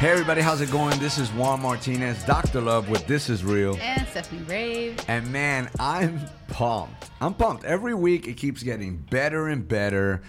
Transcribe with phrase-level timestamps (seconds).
[0.00, 0.98] Hey everybody, how's it going?
[0.98, 2.62] This is Juan Martinez, Dr.
[2.62, 3.76] Love with This Is Real.
[3.82, 4.98] And Stephanie Rave.
[5.08, 7.10] And man, I'm pumped.
[7.20, 7.64] I'm pumped.
[7.64, 10.22] Every week it keeps getting better and better,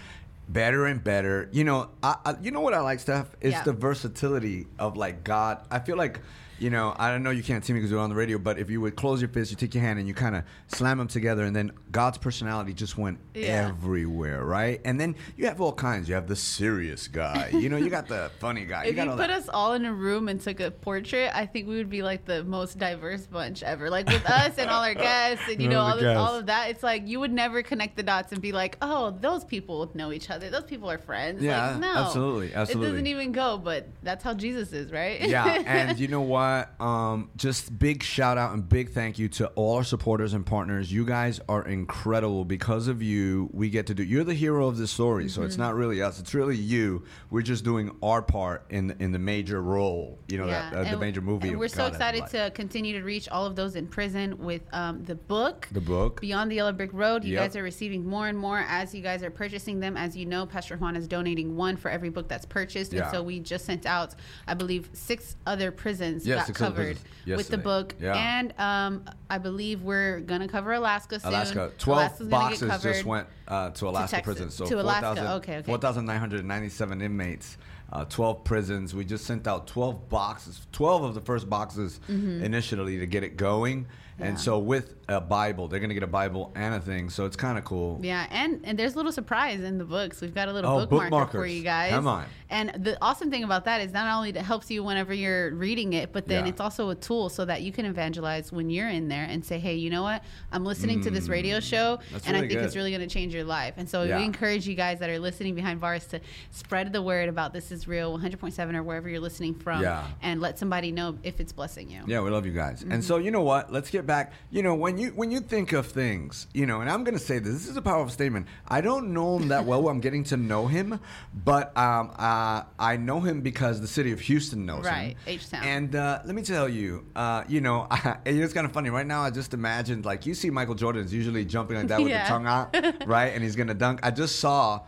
[0.46, 1.48] better and better.
[1.52, 3.34] You know, I, I you know what I like, Steph?
[3.40, 3.62] It's Yeah.
[3.62, 5.64] the versatility of like God.
[5.70, 6.20] I feel like,
[6.62, 8.56] you know, I don't know you can't see me because we're on the radio, but
[8.58, 10.98] if you would close your fist, you take your hand and you kind of slam
[10.98, 13.68] them together, and then God's personality just went Yeah.
[13.68, 14.80] everywhere, right?
[14.84, 16.08] And then you have all kinds.
[16.08, 17.50] You have the serious guy.
[17.52, 18.84] You know, you got the funny guy.
[18.84, 21.30] If got you all put that- us all in a room and took a portrait,
[21.34, 23.90] I think we would be like the most diverse bunch ever.
[23.90, 26.46] Like with us and all our guests and you know All all, this, all of
[26.46, 26.70] that.
[26.70, 30.12] It's like you would never connect the dots and be like, oh, those people know
[30.12, 30.48] each other.
[30.48, 31.42] Those people are friends.
[31.42, 32.86] Yeah, like, no, absolutely, absolutely.
[32.86, 33.58] It doesn't even go.
[33.58, 35.20] But that's how Jesus is, right?
[35.20, 36.51] yeah, and you know what?
[36.80, 40.92] Um, just big shout out and big thank you to all our supporters and partners.
[40.92, 42.44] You guys are incredible.
[42.44, 44.02] Because of you, we get to do.
[44.02, 45.46] You're the hero of this story, so Mm-hmm.
[45.48, 46.18] it's not really us.
[46.20, 47.04] It's really you.
[47.30, 50.18] We're just doing our part in in the major role.
[50.28, 51.48] You know, that, uh, the major movie.
[51.48, 54.62] And we're so God excited to continue to reach all of those in prison with
[54.72, 55.68] um, the book.
[55.72, 56.20] The book.
[56.20, 57.24] Beyond the Yellow Brick Road.
[57.24, 57.42] You Yep.
[57.42, 59.96] guys are receiving more and more as you guys are purchasing them.
[59.96, 62.92] As you know, Pastor Juan is donating one for every book that's purchased.
[62.92, 63.02] Yeah.
[63.02, 64.14] And so we just sent out,
[64.46, 67.94] I believe, six other prisons Yeah, got covered with the book.
[68.00, 68.14] Yeah.
[68.14, 71.28] And um, I believe we're going to cover Alaska soon.
[71.30, 71.72] Alaska.
[71.78, 74.50] Twelve Alaska's boxes just went uh, to Alaska Texas- prison.
[74.50, 75.06] So to Alaska.
[75.16, 75.66] 4,000 Okay, okay.
[75.66, 77.56] 4,997 inmates,
[77.92, 78.94] uh, 12 prisons.
[78.94, 83.36] We just sent out 12 boxes, 12 of the first boxes initially to get it
[83.36, 83.86] going.
[84.22, 84.28] Yeah.
[84.28, 87.10] And so with a Bible, they're going to get a Bible and a thing.
[87.10, 87.98] So it's kind of cool.
[88.02, 90.20] Yeah, and and there's a little surprise in the books.
[90.20, 91.90] We've got a little Oh, bookmarker for you guys.
[91.90, 92.24] Come on.
[92.48, 95.94] And the awesome thing about that is not only it helps you whenever you're reading
[95.94, 96.50] it, but then Yeah.
[96.50, 99.58] it's also a tool so that you can evangelize when you're in there and say,
[99.58, 100.22] "Hey, you know what?
[100.52, 102.00] I'm listening to this radio show, Mm.
[102.12, 102.62] That's and I think good.
[102.64, 104.18] it's really going to change your life." And so Yeah.
[104.18, 106.20] we encourage you guys that are listening behind bars to
[106.50, 110.04] spread the word about this is real 100.7 or wherever you're listening from, Yeah.
[110.22, 112.02] and let somebody know if it's blessing you.
[112.06, 112.80] Yeah, we love you guys.
[112.80, 112.92] Mm-hmm.
[112.92, 113.72] And so you know what?
[113.72, 114.11] Let's get back.
[114.50, 117.24] You know, when you when you think of things, you know, and I'm going to
[117.24, 117.52] say this.
[117.52, 118.46] This is a powerful statement.
[118.68, 119.88] I don't know him that well.
[119.88, 121.00] I'm getting to know him,
[121.44, 124.92] but um, uh, I know him because the city of Houston knows him.
[124.92, 125.64] Right, H-Town.
[125.64, 127.88] And uh, let me tell you, uh, you know,
[128.26, 128.90] it's kind of funny.
[128.90, 132.08] Right now, I just imagined like you see Michael Jordan's usually jumping like that with
[132.12, 132.24] Yeah.
[132.24, 133.28] the tongue out, right?
[133.34, 134.00] And he's going to dunk.
[134.02, 134.80] I just saw.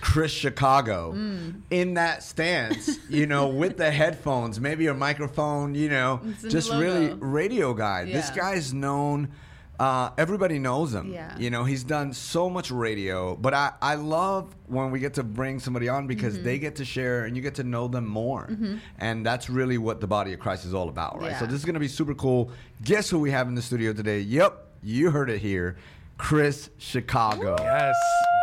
[0.00, 1.62] Chris Chicago Mm.
[1.70, 7.14] in that stance, you know, with the headphones, maybe a microphone, you know, just really
[7.14, 8.04] radio guy.
[8.04, 9.28] This guy's known.
[9.80, 11.12] Uh, everybody knows him.
[11.12, 11.38] Yeah.
[11.38, 13.36] You know, he's done so much radio.
[13.36, 16.44] But I, I love when we get to bring somebody on because Mm-hmm.
[16.44, 18.50] they get to share and you get to know them more.
[18.98, 21.38] And that's really what the body of Christ is all about, right?
[21.38, 22.50] So this is going to be super cool.
[22.82, 24.18] Guess who we have in the studio today?
[24.18, 25.76] Yep, you heard it here.
[26.18, 27.56] Chris Chicago.
[27.60, 27.94] Yes.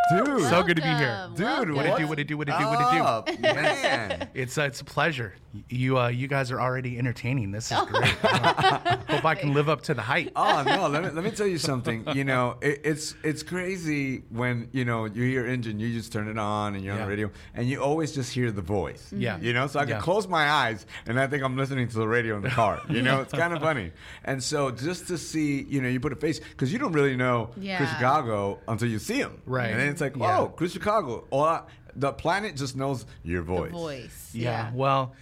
[0.08, 0.42] Dude.
[0.42, 1.28] So good to be here.
[1.34, 1.74] Dude, welcome.
[1.74, 3.02] What it do, what it do, what it do, what it do.
[3.04, 4.28] Up, man.
[4.34, 5.34] It's uh, it's a pleasure.
[5.70, 7.50] You uh, you guys are already entertaining.
[7.50, 8.14] This is great.
[8.22, 10.30] Uh, hope I can live up to the hype.
[10.36, 10.86] Oh no!
[10.88, 12.06] Let me let me tell you something.
[12.14, 16.28] You know, it, it's it's crazy when you know you hear engine, you just turn
[16.28, 19.10] it on and you're on the radio, and you always just hear the voice.
[19.16, 19.38] Yeah.
[19.40, 20.00] You know, so I can Yeah.
[20.00, 22.82] close my eyes and I think I'm listening to the radio in the car.
[22.90, 23.92] You know, it's kind of funny.
[24.24, 27.16] And so just to see, you know, you put a face because you don't really
[27.16, 27.94] know Chris Yeah.
[27.94, 29.40] Chicago until you see him.
[29.46, 29.70] Right.
[29.70, 30.38] And then it's like, Yeah.
[30.40, 31.24] oh, Chris Chicago.
[31.30, 33.72] Or the planet just knows your The voice.
[33.72, 34.30] voice.
[34.32, 34.70] Yeah.
[34.74, 35.12] Well,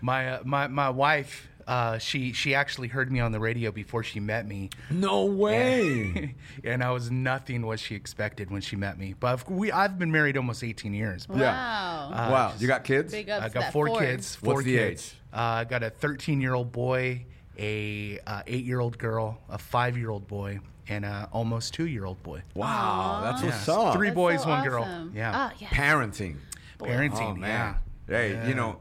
[0.00, 1.48] my uh, my my wife.
[1.66, 6.34] Uh, she she actually heard me on the radio before she met me, No way.
[6.62, 9.14] and I was nothing what she expected when she met me.
[9.18, 11.24] But we I've been married almost 18 years.
[11.26, 12.10] But Wow.
[12.12, 12.52] Uh, wow.
[12.58, 13.12] You got kids?
[13.12, 13.98] Big ups I got four, four.
[13.98, 14.34] kids.
[14.36, 15.14] Four What's the kids.
[15.14, 15.20] age?
[15.32, 17.24] Uh, I got a 13 year old boy,
[17.58, 21.86] a uh, eight year old girl, a five year old boy, and a almost two
[21.86, 22.42] year old boy.
[22.54, 23.20] Wow.
[23.24, 23.48] That's Yeah.
[23.50, 23.94] what's up.
[23.94, 24.82] Three That's boys, so one girl.
[24.84, 25.12] awesome.
[25.14, 25.32] Yeah.
[25.34, 25.72] Ah, yes.
[25.72, 26.36] Parenting.
[26.78, 27.32] Parenting.
[27.32, 27.76] Oh man.
[28.08, 28.16] Yeah.
[28.16, 28.46] Hey, Yeah.
[28.48, 28.80] you know.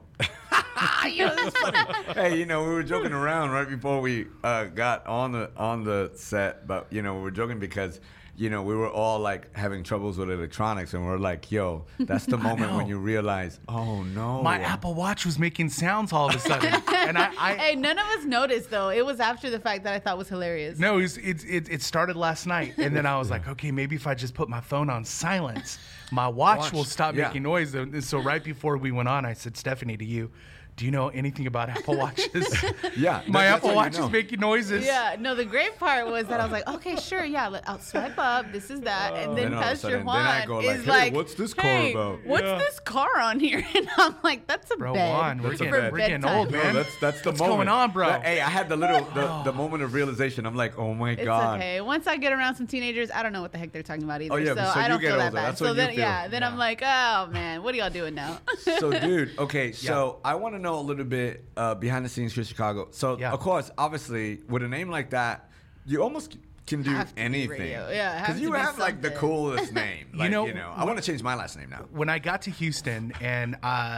[1.10, 1.78] you know, that's funny.
[2.14, 5.84] hey, you know, we were joking around right before we uh, got on the on
[5.84, 8.00] the set, but you know, we were joking because
[8.36, 12.26] you know we were all like having troubles with electronics, and we're like, "Yo, that's
[12.26, 16.36] the moment when you realize, oh no, My Apple Watch was making sounds all of
[16.36, 18.90] a sudden, and I, I Hey, none of us noticed though.
[18.90, 20.80] It was after the fact that I thought was hilarious.
[20.80, 23.72] no, it, was, it, it it started last night, and then I was like, okay,
[23.72, 25.78] maybe if I just put my phone on silence,
[26.12, 27.28] my watch, Watch, will stop yeah.
[27.28, 27.76] making noise.
[27.76, 30.32] And so right before we went on, I said, Stephanie, to you,
[30.76, 32.48] do you know anything about Apple Watches?
[32.96, 34.06] Yeah, my Apple how you Watch know.
[34.06, 34.86] is making noises.
[34.86, 35.34] Yeah, no.
[35.36, 37.48] The great part was that I was like, okay, sure, yeah.
[37.48, 38.52] Let, I'll swipe up.
[38.52, 39.36] This is that, and oh.
[39.36, 41.14] then Then all of a Pastor sudden, then Juan I go like, is "Hey, like,
[41.14, 42.58] what's this car "Hey, about?" What's Yeah.
[42.60, 43.66] this car on here?
[43.76, 45.10] And I'm like, that's a Bro, bed.
[45.10, 46.38] Juan, we're That's a getting, we're getting Bedtime.
[46.38, 46.76] old, No, man.
[46.76, 47.58] that's that's the What's moment.
[47.58, 48.20] going on, bro?
[48.22, 49.54] Hey, I had the little the, the oh.
[49.54, 50.46] moment of realization.
[50.46, 51.60] I'm like, oh my It's god.
[51.60, 51.82] okay.
[51.82, 54.22] Once I get around some teenagers, I don't know what the heck they're talking about
[54.22, 54.34] oh, either.
[54.36, 55.36] Oh, yeah, so, so I you don't get feel that older.
[55.36, 55.46] bad.
[55.48, 58.14] That's so what you then, yeah, then I'm like, oh man, what are y'all doing
[58.16, 58.40] now?
[58.80, 62.34] so dude okay so i want to know a little bit uh, behind the scenes
[62.34, 62.88] for Chicago.
[62.92, 63.32] So, Yeah.
[63.32, 65.50] of course, obviously, with a name like that,
[65.86, 67.50] you almost can do Have to be anything.
[67.60, 67.90] radio.
[67.92, 69.20] Yeah, have because you be have like the something.
[69.20, 70.08] coolest name.
[70.14, 71.86] You know, you know, I want to change my last name now.
[71.92, 73.58] when I got to Houston and uh,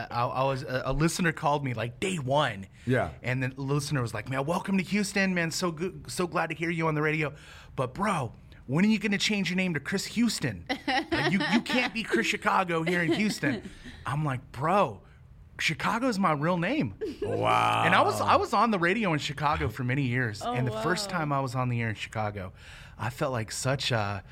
[0.09, 2.65] I, I was a, a listener called me like day one.
[2.88, 3.09] Yeah.
[3.21, 5.51] And the listener was like, "Man, welcome to Houston, man.
[5.51, 7.33] So good, so glad to hear you on the radio."
[7.75, 8.31] But bro,
[8.65, 10.65] when are you going to change your name to Chris Houston?
[10.88, 13.62] Like, you you can't be Chris Chicago here in Houston.
[14.07, 15.01] I'm like, bro,
[15.60, 16.94] Chicago's my real name.
[17.22, 17.84] Wow.
[17.86, 20.42] And I was I was on the radio in Chicago for many years.
[20.46, 22.52] Oh, and the first time I was on the air in Chicago,
[23.00, 24.24] I felt like such a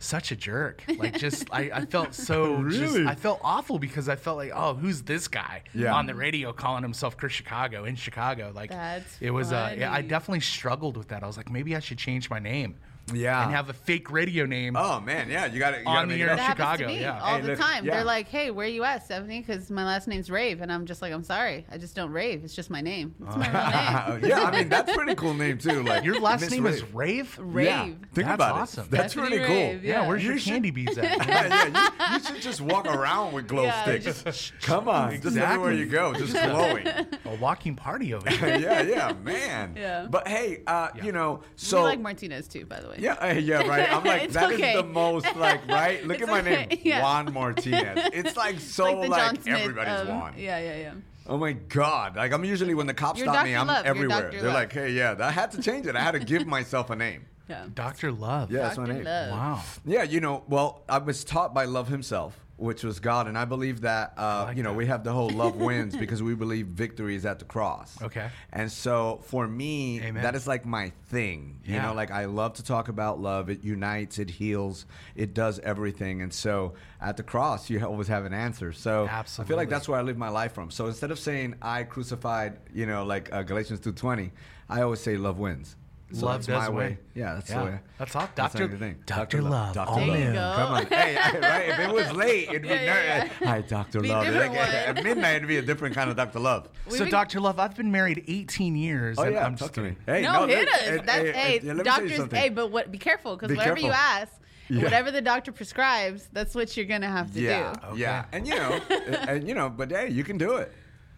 [0.00, 0.82] such a jerk.
[0.98, 3.06] Like just I, I felt so just Really?
[3.06, 5.94] I felt awful because I felt like, oh, who's this guy Yeah.
[5.94, 8.52] on the radio calling himself Chris Chicago in Chicago?
[8.54, 11.22] Like That's it was uh yeah, I definitely struggled with that.
[11.22, 12.76] I was like, maybe I should change my name.
[13.12, 13.42] Yeah.
[13.44, 14.76] And have a fake radio name.
[14.76, 16.36] Oh man, yeah, you got to you got On to the air up.
[16.38, 17.20] That happens Chicago, to me yeah.
[17.20, 17.84] all Hey, the look, time.
[17.84, 17.94] yeah.
[17.96, 20.86] They're like, "Hey, where are you at, Stephanie?" Because my last name's Rave, and I'm
[20.86, 22.44] just like, "I'm sorry, I just don't rave.
[22.44, 23.14] It's just my name.
[23.26, 25.82] It's my real name." yeah, I mean that's a pretty cool name too.
[25.82, 27.38] Like Your last Miss name is Rave.
[27.38, 27.66] Rave?
[27.66, 27.96] Yeah, Rave.
[28.14, 28.84] think That's about awesome.
[28.86, 28.90] it.
[28.90, 29.56] That's Stephanie really cool.
[29.56, 30.08] Rave, Yeah, Yeah.
[30.08, 31.04] where's your should- candy beads at?
[31.28, 32.08] yeah, yeah.
[32.10, 34.52] You, you should just walk around with glow Yeah, sticks.
[34.62, 35.42] Come on, just Exactly.
[35.54, 36.86] everywhere you go, just glowing.
[36.86, 38.56] a walking party over here.
[38.58, 39.74] yeah, yeah, man.
[39.76, 40.06] Yeah.
[40.08, 42.93] But hey, uh, you know, we so like Martinez too, by the way.
[42.98, 43.92] Yeah, uh, yeah, right.
[43.92, 44.74] I'm like, It's that is okay.
[44.76, 46.04] the most like, right?
[46.06, 47.02] Look It's at my name, yeah.
[47.02, 48.10] Juan Martinez.
[48.12, 49.60] It's like so like like, the John Smith.
[49.60, 50.34] everybody's um, Juan.
[50.36, 50.92] Yeah, yeah, yeah.
[51.26, 52.16] Oh my God!
[52.16, 53.86] Like I'm usually when the cops You're stop me, I'm Love.
[53.86, 54.30] Everywhere.
[54.30, 54.54] They're Love.
[54.54, 55.96] like, hey, yeah, I had to change it.
[55.96, 57.24] I had to give myself a name.
[57.48, 57.66] Yeah.
[57.72, 58.12] Dr.
[58.12, 58.50] Love.
[58.50, 59.04] Yeah, that's my name.
[59.04, 59.30] Love.
[59.30, 59.62] Wow.
[59.84, 63.44] Yeah, you know, well, I was taught by love himself, which was God, and I
[63.44, 64.76] believe that, uh, like you know, that.
[64.76, 68.00] we have the whole love wins because we believe victory is at the cross.
[68.00, 68.28] Okay.
[68.52, 70.22] And so for me, Amen.
[70.22, 71.58] that is like my thing.
[71.64, 73.50] You know, like I love to talk about love.
[73.50, 74.86] It unites, it heals,
[75.16, 76.22] it does everything.
[76.22, 78.72] And so at the cross, you always have an answer.
[78.72, 80.70] So I feel like that's where I live my life from.
[80.70, 84.30] So instead of saying I crucified, you know, like uh, Galatians 2.20,
[84.68, 85.76] I always say love wins.
[86.12, 86.84] So Love that's does my way.
[86.88, 86.98] win.
[87.14, 87.58] Yeah, that's Yeah.
[87.58, 87.78] the way.
[87.98, 88.68] That's all- Dr.
[88.68, 88.96] the thing.
[89.06, 89.42] Dr.
[89.42, 89.88] Love, Dr.
[89.90, 90.52] all There you go.
[90.56, 90.86] Come on.
[90.86, 91.68] Hey, I- right?
[91.70, 94.00] If it was late, it'd be Yeah, yeah, ner- Hi, Dr.
[94.00, 94.24] Be Love.
[94.26, 96.38] different Like, at midnight, it'd be a different kind of Dr.
[96.38, 96.68] Love.
[96.86, 97.40] We've So, been- Dr.
[97.40, 99.18] Love, I've been married 18 years.
[99.18, 99.44] Oh, and yeah.
[99.44, 99.96] I'm talk just to me.
[100.06, 100.14] kidding.
[100.14, 100.80] Hey, No, hit look, us.
[100.82, 102.16] hey, That's hey, hey, yeah, let me tell you doctors.
[102.18, 102.38] something.
[102.40, 102.92] Hey, but what?
[102.92, 104.32] Be careful because Be whatever you ask,
[104.68, 104.82] Yeah.
[104.84, 107.86] whatever the doctor prescribes, that's what you're gonna have to yeah, do.
[107.88, 108.00] Okay.
[108.02, 108.80] yeah, and you know,
[109.28, 110.70] and you know, but hey, you can do it.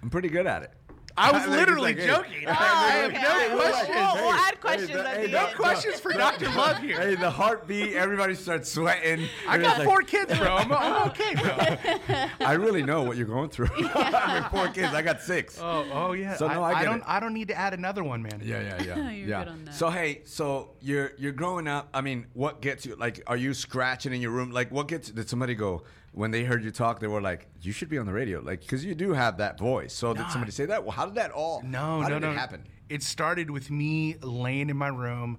[0.02, 0.70] I'm pretty good at it.
[1.18, 2.06] I was literally like, hey.
[2.06, 2.44] joking.
[2.46, 3.22] Oh, I have okay.
[3.22, 3.88] no All right, we'll- questions.
[3.96, 5.50] we'll- we'll add Hey, questions the- at the the- end.
[5.50, 6.48] No questions for Dr.
[6.50, 7.00] Love here.
[7.00, 9.26] Hey, the heartbeat, everybody starts sweating.
[9.48, 10.56] I got it's like, four kids, bro.
[10.56, 12.26] I'm, I'm okay, bro.
[12.46, 13.68] I really know what you're going through.
[13.94, 14.92] I mean, four kids.
[14.94, 15.58] I got six.
[15.60, 16.36] Oh, oh yeah.
[16.36, 16.98] So, no, I get don't.
[16.98, 17.04] it.
[17.06, 18.40] I don't need to add another one, man.
[18.44, 19.10] Yeah, yeah, yeah.
[19.10, 19.44] You're yeah.
[19.44, 19.74] good on that.
[19.74, 21.88] So hey, so you're you're growing up.
[21.94, 22.94] I mean, what gets you?
[22.96, 24.50] Like, are you scratching in your room?
[24.50, 25.10] Like, what gets?
[25.10, 25.82] Did somebody go
[26.16, 26.98] when they heard you talk?
[26.98, 29.58] They were like, you should be on the radio, like, because you do have that
[29.58, 29.92] voice.
[29.92, 30.82] So did somebody say that?
[30.82, 31.62] Well, how did that all?
[31.62, 32.30] No, no, no.
[32.32, 32.64] It happen.
[32.88, 35.38] It started with me laying in my room,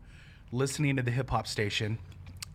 [0.51, 1.97] listening to the hip hop station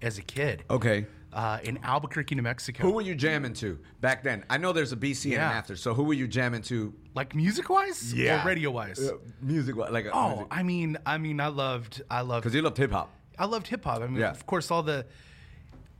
[0.00, 0.64] as a kid.
[0.70, 1.06] Okay.
[1.32, 2.82] Uh, in Albuquerque, New Mexico.
[2.82, 4.44] Who were you jamming to back then?
[4.50, 5.50] I know there's a BC and Yeah.
[5.50, 5.76] an after.
[5.76, 6.92] So who were you jamming to?
[7.14, 8.12] like music wise?
[8.14, 8.98] Or radio wise?
[9.00, 12.76] Uh, music, like oh, I mean, I mean, I loved, I loved, because you loved
[12.78, 13.10] hip hop.
[13.38, 14.02] I loved hip hop.
[14.02, 14.30] I mean, Yeah.
[14.30, 15.06] of course, all the.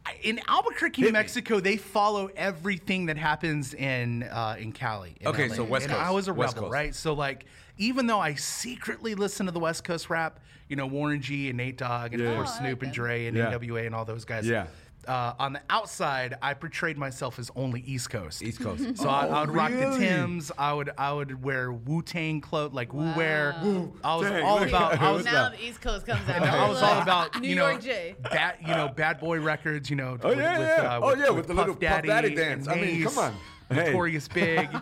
[0.04, 1.12] I- In Albuquerque, Hit New me.
[1.12, 5.14] Mexico, they follow everything that happens in uh, in Cali.
[5.20, 5.54] in Okay, LA.
[5.54, 6.04] so West and Coast.
[6.06, 6.72] I was a West rebel, Coast.
[6.74, 6.94] right?
[6.94, 7.44] So like,
[7.78, 11.56] even though I secretly listen to the West Coast rap, you know, Warren G and
[11.56, 12.30] Nate Dogg, and Yeah.
[12.30, 12.92] of course Oh, Snoop like and them.
[12.92, 13.52] Dre and Yeah.
[13.52, 14.46] NWA and all those guys.
[14.46, 14.66] Yeah.
[15.08, 18.42] Uh, on the outside, I portrayed myself as only East Coast.
[18.42, 18.98] East Coast.
[18.98, 19.98] So I, I would rock the really?
[19.98, 20.52] Tims.
[20.56, 23.54] I would I would wear Wu Tang clothes, like Wu wear.
[23.62, 23.92] Wow.
[24.04, 24.92] I was Wu-Tang, all about.
[24.94, 26.42] at- I was now the East Coast comes out.
[26.42, 28.14] I was all about New you know, York J.
[28.22, 29.90] bad you know, bad boy records.
[29.90, 30.74] You know, Oh, with, yeah, with, yeah.
[30.96, 32.68] Uh, Oh, with, yeah, with with the Puff little Puff Daddy and dance.
[32.68, 33.34] I mean, come on.
[33.70, 33.86] Hey.
[33.86, 34.68] Notorious Big.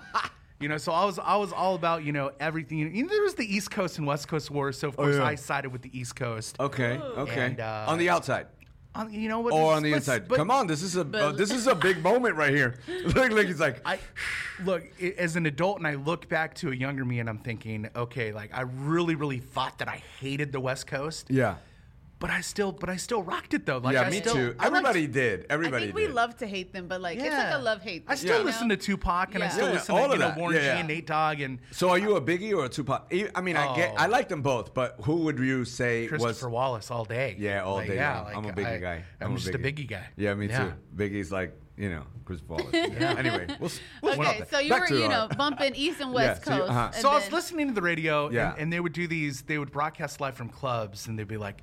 [0.62, 2.77] You know, so I was I was all about you know everything.
[2.95, 5.21] You know, there was the East Coast and West Coast war, so of course Oh,
[5.21, 5.25] yeah.
[5.25, 6.61] I sided with the East Coast.
[6.61, 6.99] Okay.
[6.99, 7.47] Okay.
[7.47, 8.47] And, uh, on the outside.
[8.94, 9.52] On- you know what?
[9.52, 10.26] or on the inside.
[10.26, 12.75] but- Come on, this is a uh, this is a big moment right here.
[13.04, 13.99] look, look, he's like, I
[14.64, 14.85] look
[15.16, 18.32] as an adult, and I look back to a younger me, and I'm thinking, okay,
[18.32, 21.56] like I really, really thought that I hated the West Coast, yeah,
[22.21, 23.79] but I still, but I still rocked it though.
[23.79, 24.55] Like yeah, I me still, too.
[24.59, 25.41] I liked- Everybody did.
[25.50, 26.07] I Everybody think did.
[26.09, 28.05] we love to hate them, but like it's like a love hate.
[28.07, 28.45] I still Yeah.
[28.45, 30.35] listen to Tupac, and I still Yeah, listen all to of you know.
[30.37, 30.77] Warren Yeah, G yeah.
[30.79, 33.07] and Nate Dogg and So, are you a Biggie or a Tupac?
[33.12, 34.03] I I mean, I get, Oh.
[34.03, 36.23] I like them both, but who would you say was?
[36.23, 37.35] Christopher Wallace all day.
[37.39, 37.97] Yeah, all Like, day.
[37.97, 39.05] Yeah, like, I'm a Biggie I- guy.
[39.21, 40.05] I'm, a just a Biggie guy.
[40.17, 40.65] Yeah, me Yeah.
[40.67, 40.73] too.
[40.95, 42.67] Biggie's like, you know, Chris Wallace.
[42.75, 46.45] Anyway, we'll, s- we'll Okay, so you Back were, you know, bumping East and West
[46.45, 46.71] so you- Coast.
[46.71, 46.91] uh-huh.
[46.93, 48.50] and So I was listening to the radio, Yeah.
[48.53, 49.41] and, and they would do these.
[49.43, 51.62] They would broadcast live from clubs, and they'd be like,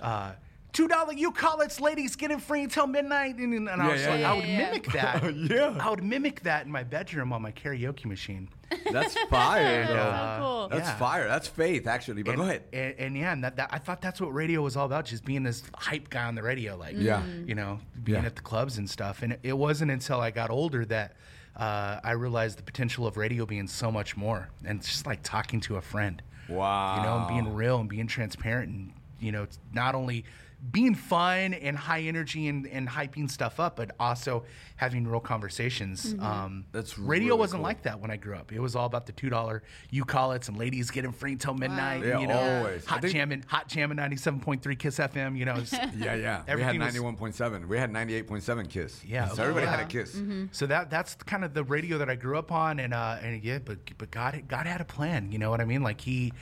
[0.00, 0.32] uh,
[0.72, 4.10] two dollar you call it's ladies getting free until midnight," and, and I was yeah,
[4.10, 4.30] like, yeah.
[4.32, 4.66] I would Yeah, yeah.
[4.66, 5.34] mimic that.
[5.50, 5.78] Yeah.
[5.80, 8.48] I would mimic that in my bedroom on my karaoke machine.
[8.92, 9.94] That's fire, though.
[9.94, 10.68] so cool.
[10.68, 10.96] That's Yeah.
[10.96, 11.28] fire.
[11.28, 12.22] That's faith, actually.
[12.24, 12.62] But and, go ahead.
[12.72, 15.24] And, and yeah, and that, that, I thought that's what radio was all about, just
[15.24, 17.22] being this hype guy on the radio, like Yeah.
[17.46, 18.26] you know, being Yeah.
[18.26, 19.22] at the clubs and stuff.
[19.22, 21.14] And it, it wasn't until I got older that
[21.56, 25.20] uh, I realized the potential of radio being so much more, and it's just like
[25.22, 26.20] talking to a friend.
[26.50, 26.96] Wow.
[26.96, 30.24] You know, and being real and being transparent, and you know, it's not only
[30.72, 34.42] being fun and high energy and, and hyping stuff up, but also
[34.76, 36.14] having real conversations.
[36.18, 37.64] Um, That's radio really wasn't cool.
[37.64, 38.52] like that when I grew up.
[38.52, 41.52] It was all about the two dollar you call it and ladies getting free till
[41.52, 42.04] midnight.
[42.04, 42.86] Yeah, you know, always.
[42.86, 45.36] Hot think- jamming, hot jamming, ninety seven point three Kiss FM.
[45.36, 46.42] You know, it's- Yeah, yeah.
[46.54, 47.66] we had Everything 91.7.
[47.68, 49.04] We had 98.7 Kiss.
[49.04, 49.28] Yeah.
[49.28, 49.88] So everybody had a Wow.
[49.88, 50.18] kiss.
[50.52, 53.44] so that that's kind of the radio that I grew up on, and uh, and
[53.44, 55.30] yeah, but but God God had a plan.
[55.32, 55.82] You know what I mean?
[55.82, 56.32] Like he,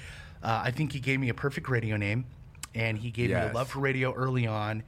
[0.43, 2.25] uh, I think he gave me a perfect radio name,
[2.75, 4.83] and he gave me a love for radio early on,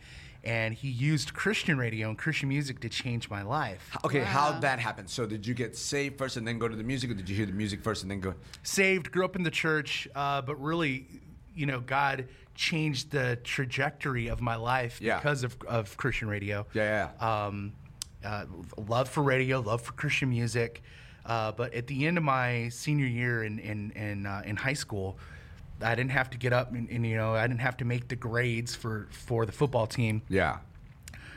[0.45, 3.97] and he used Christian radio and Christian music to change my life.
[4.05, 4.27] Okay, Wow.
[4.27, 5.07] how'd that happen?
[5.09, 7.37] So did you get saved first and then go to the music, or did you
[7.37, 8.35] hear the music first and then go?
[8.63, 11.07] saved, grew up in the church, uh, but really,
[11.55, 15.17] you know, God changed the trajectory of my life Yeah.
[15.19, 16.67] because of, of Christian radio.
[16.75, 17.45] Yeah, yeah.
[17.47, 17.73] Um,
[18.25, 18.47] uh,
[18.89, 20.83] love for radio, love for Christian music.
[21.25, 24.73] Uh, but at the end of my senior year in in in, uh, in high
[24.75, 25.19] school,
[25.83, 28.09] I didn't have to get up and, and you know I didn't have to make
[28.09, 30.59] the grades for for the football team Yeah.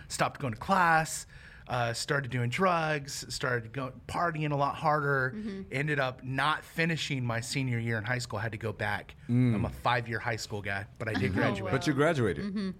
[0.08, 1.25] stopped going to class,
[1.67, 5.36] uh, started doing drugs, started going partying a lot harder.
[5.72, 8.39] Ended up not finishing my senior year in high school.
[8.39, 9.15] I had to go back.
[9.27, 11.72] I'm a five year high school guy, but I did graduate.
[11.72, 12.74] But you graduated.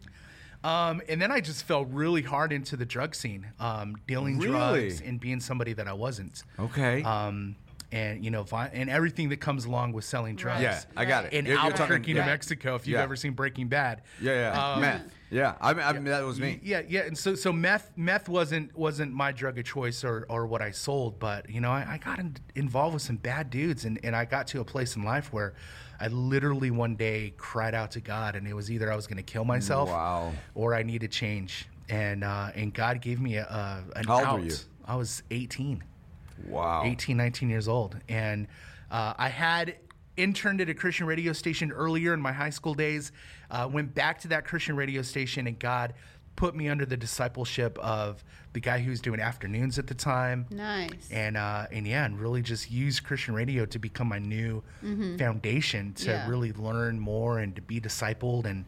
[0.62, 4.52] Um, and then I just fell really hard into the drug scene, um, dealing Really?
[4.52, 6.44] drugs and being somebody that I wasn't.
[6.60, 7.02] Okay.
[7.04, 7.56] Um,
[7.92, 10.62] and you know, vi- and everything that comes along with selling drugs.
[10.62, 11.34] yeah, I got it.
[11.34, 12.26] In You're- you're Albuquerque, talking- New yeah.
[12.26, 13.04] Mexico, if you've Yeah.
[13.04, 14.02] ever seen Breaking Bad.
[14.22, 14.74] yeah, yeah.
[14.74, 15.16] Um, Meth.
[15.32, 15.56] Yeah.
[15.62, 16.60] I mean, I mean that was me.
[16.64, 20.48] Yeah, yeah, and so so meth meth wasn't wasn't my drug of choice or, or
[20.48, 23.86] what I sold, but you know I, I got in, involved with some bad dudes,
[23.86, 25.54] and, and I got to a place in life where
[26.00, 29.18] I literally one day cried out to God, and it was either I was going
[29.18, 30.32] to kill myself, Wow.
[30.56, 34.26] or I needed change, and uh, and God gave me a, a an How old
[34.26, 34.40] out.
[34.40, 34.56] were you?
[34.86, 35.84] I was 18.
[36.48, 36.84] Wow.
[36.86, 37.98] 18, 19 years old.
[38.08, 38.48] And
[38.92, 39.76] uh, I had
[40.18, 43.12] interned at a Christian radio station earlier in my high school days,
[43.52, 45.94] uh, went back to that Christian radio station, and God
[46.36, 50.46] put me under the discipleship of the guy who was doing afternoons at the time.
[50.50, 51.10] Nice.
[51.12, 54.64] And uh, and yeah, and really just used Christian radio to become my new
[55.18, 56.10] foundation to Mm-hmm.
[56.10, 56.30] Yeah.
[56.30, 58.66] really learn more and to be discipled and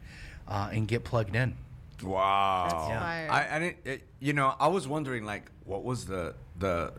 [0.48, 1.54] uh, and get plugged in.
[2.02, 2.68] Wow.
[2.70, 3.00] That's Yeah.
[3.00, 3.30] fire.
[3.30, 3.76] I, I didn't.
[3.84, 6.92] It, you know, I was wondering like, what was the the,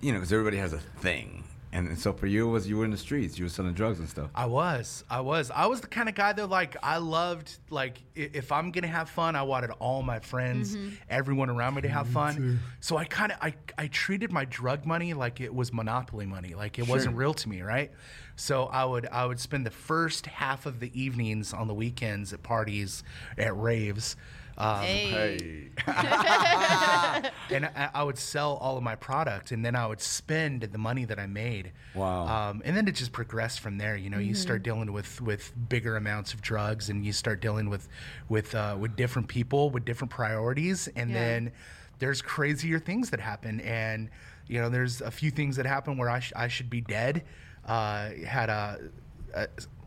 [0.00, 2.84] you know, because everybody has a thing, and so for you it was you were
[2.84, 4.30] in the streets, you were selling drugs and stuff.
[4.34, 5.04] I was.
[5.10, 5.50] I was.
[5.50, 9.10] I was the kind of guy that like I loved like if I'm gonna have
[9.10, 10.94] fun, I wanted all my friends, mm-hmm.
[11.10, 12.60] everyone around me to have fun.
[12.80, 16.54] So I kind of I I treated my drug money like it was monopoly money,
[16.54, 17.90] like it wasn't real to me, right?
[18.36, 22.32] So I would I would spend the first half of the evenings on the weekends
[22.32, 23.02] at parties,
[23.36, 24.16] at raves.
[24.58, 25.10] Um, hey.
[25.10, 25.70] Hey.
[27.54, 30.78] and I, I would sell all of my product, and then I would spend the
[30.78, 31.72] money that I made.
[31.94, 32.26] Wow.
[32.50, 33.96] Um, and then it just progressed from there.
[33.96, 37.70] You know, you start dealing with with bigger amounts of drugs, and you start dealing
[37.70, 37.88] with
[38.28, 41.14] with uh, with different people with different priorities, and Yeah.
[41.18, 41.52] then
[42.00, 44.10] there's crazier things that happen, and
[44.48, 47.24] you know, there's a few things that happen where I sh- I should be dead.
[47.64, 48.78] Uh, had a,
[49.34, 49.46] a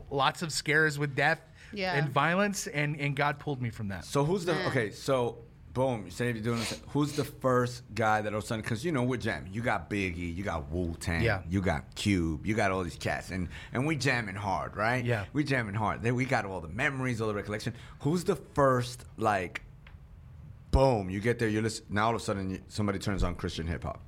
[0.09, 1.41] lots of scares with death
[1.73, 1.95] Yeah.
[1.95, 4.05] and violence, and and God pulled me from that.
[4.05, 4.67] So who's the Yeah.
[4.67, 4.91] okay?
[4.91, 5.37] So
[5.73, 6.81] boom, you say you're doing this.
[6.89, 8.61] Who's the first guy that all of a sudden?
[8.61, 9.53] Because you know we're jamming.
[9.53, 11.43] You got Biggie, you got Wu Tang, Yeah.
[11.49, 15.03] you got Cube, you got all these cats, and and we jamming hard, right?
[15.05, 15.25] Yeah.
[15.33, 16.01] we jamming hard.
[16.03, 17.73] Then we got all the memories, all the recollection.
[18.01, 19.61] Who's the first like?
[20.71, 21.09] Boom!
[21.09, 21.49] You get there.
[21.49, 21.85] You listen.
[21.89, 23.99] Now all of a sudden, you, somebody turns on Christian hip hop.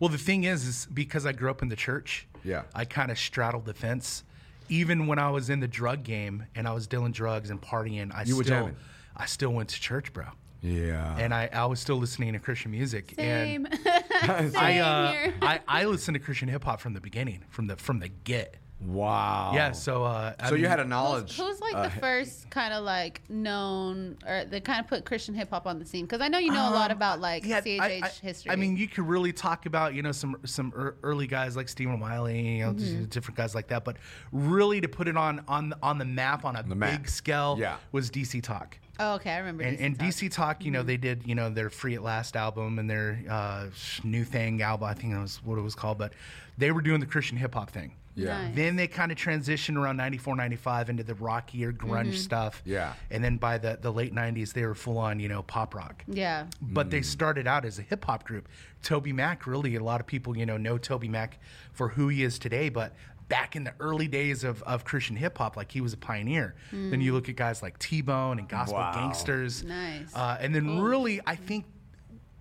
[0.00, 2.62] Well, the thing is, is because I grew up in the church, Yeah.
[2.74, 4.22] I kind of straddled the fence.
[4.68, 8.14] Even when I was in the drug game and I was dealing drugs and partying,
[8.14, 8.76] I You were still, jamming.
[9.16, 10.24] I still went to church, bro.
[10.62, 11.16] Yeah.
[11.18, 13.14] And I, I was still listening to Christian music.
[13.16, 13.66] Same.
[13.66, 13.76] And
[14.56, 15.34] I, uh, here.
[15.42, 18.56] I, I listened to Christian hip hop from the beginning, from the from the get.
[18.80, 19.52] Wow.
[19.54, 19.72] Yeah.
[19.72, 21.36] So, uh, I So you had a knowledge.
[21.36, 25.04] Who's, who's like uh, the first kind of like known or that kind of put
[25.04, 26.04] Christian hip hop on the scene?
[26.04, 28.50] Because I know you know a lot Um, about like yeah, CHH I, I- history.
[28.50, 31.68] I mean, you could really talk about you know some some ear- early guys like
[31.68, 33.04] Stephen Wiley, you know, Mm-hmm.
[33.06, 33.84] different guys like that.
[33.84, 33.96] But
[34.32, 36.90] really, to put it on on on the map on a The map.
[37.02, 37.76] big scale, Yeah.
[37.92, 38.78] was DC Talk.
[38.98, 39.62] Oh, okay, I remember.
[39.62, 40.08] And, DC and Talk.
[40.08, 43.20] DC Talk, you know, they did, you know, their Free at Last album and their
[43.28, 43.66] uh,
[44.04, 44.88] New Thing album.
[44.88, 46.14] I think that was what it was called, but
[46.56, 47.92] they were doing the Christian hip hop thing.
[48.16, 48.46] Yeah.
[48.46, 48.56] Nice.
[48.56, 52.12] Then they kind of transitioned around 94, 95 into the rockier grunge Mm-hmm.
[52.16, 52.62] stuff.
[52.64, 52.94] Yeah.
[53.10, 56.02] And then by the, the late 90s, they were full on, you know, pop rock.
[56.08, 56.46] Yeah.
[56.60, 58.48] But they started out as a hip hop group.
[58.82, 61.38] Toby Mac, really, a lot of people, you know, know Toby Mac
[61.72, 62.68] for who he is today.
[62.70, 62.94] But
[63.28, 66.54] back in the early days of, of Christian hip hop, like he was a pioneer.
[66.72, 68.94] Then you look at guys like T Bone and Gospel Wow.
[68.94, 69.62] Gangsters.
[69.64, 70.14] Nice.
[70.14, 71.64] Uh, and then really, I think,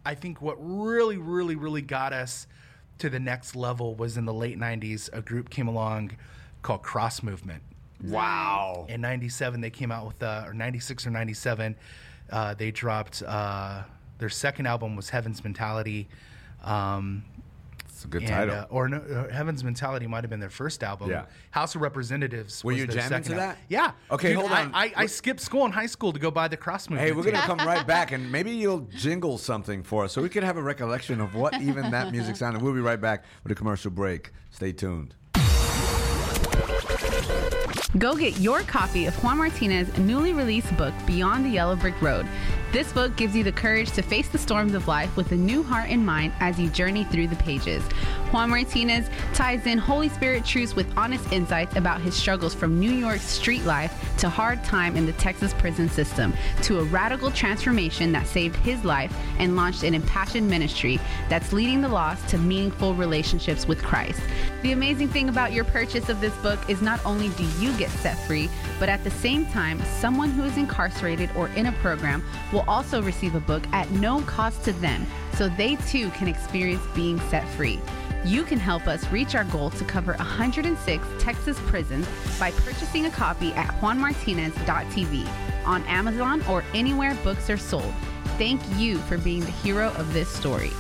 [0.06, 2.48] I think what really, really, really got us
[3.00, 5.10] to the next level was in the late '90s.
[5.14, 6.18] A group came along
[6.62, 7.62] called Cross Movement.
[8.04, 8.86] Wow.
[8.90, 11.76] In '97, they came out with, uh, or '96 or '97,
[12.32, 13.84] uh, they dropped uh,
[14.18, 16.08] their second album was Heaven's Mentality.
[16.64, 17.24] Um,
[17.96, 18.56] It's a good and, title.
[18.56, 21.10] uh, or no, uh, Heaven's Mentality might have been their first album.
[21.10, 21.28] Yeah.
[21.52, 22.62] House of Representatives.
[22.62, 23.58] Were was you their jamming second to al- that?
[23.70, 23.92] Yeah.
[24.12, 24.72] Okay, hold on.
[24.74, 27.08] I, I, skipped school in high school to go buy the Cross Movement.
[27.08, 30.28] Hey, we're gonna come right back, and maybe you'll jingle something for us, so we
[30.28, 32.62] can have a recollection of what even that music sounded.
[32.62, 34.32] We'll be right back with a commercial break.
[34.52, 35.16] Stay tuned.
[37.98, 42.28] Go get your copy of Juan Martinez's newly released book, Beyond the Yellow Brick Road.
[42.72, 45.64] This book gives you the courage to face the storms of life with a new
[45.64, 47.82] heart and mind as you journey through the pages.
[48.32, 52.92] Juan Martinez ties in Holy Spirit truths with honest insights about his struggles from New
[52.92, 58.12] York's street life to hard time in the Texas prison system to a radical transformation
[58.12, 62.94] that saved his life and launched an impassioned ministry that's leading the lost to meaningful
[62.94, 64.20] relationships with Christ.
[64.64, 67.90] The amazing thing about your purchase of this book is not only do you get
[67.90, 72.22] set free, but at the same time, someone who is incarcerated or in a program
[72.56, 76.82] will also receive a book at no cost to them, so they too can experience
[76.96, 77.80] being set free.
[78.24, 82.08] You can help us reach our goal to cover 106 Texas prisons
[82.40, 85.28] by purchasing a copy at juanmartinez.tv,
[85.66, 87.94] on Amazon, or anywhere books are sold.
[88.38, 90.72] Thank you for being the hero of this story.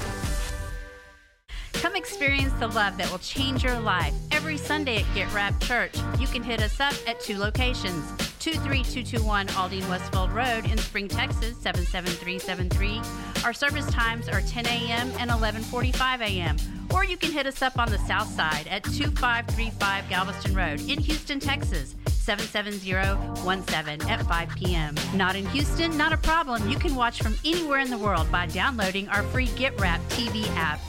[1.73, 5.95] Come experience the love that will change your life every Sunday at Get Rap Church.
[6.19, 11.57] You can hit us up at two locations 23221 Aldine Westfield Road in Spring, Texas
[11.57, 13.01] 77373.
[13.43, 15.11] Our service times are 10 a.m.
[15.17, 16.55] and 11:45 a.m.
[16.93, 20.99] Or you can hit us up on the south side at 2535 Galveston Road in
[20.99, 24.93] Houston, Texas 77017 at 5 p.m.
[25.15, 25.97] Not in Houston?
[25.97, 26.69] Not a problem.
[26.69, 30.47] You can watch from anywhere in the world by downloading our free Get Rap TV
[30.55, 30.79] app.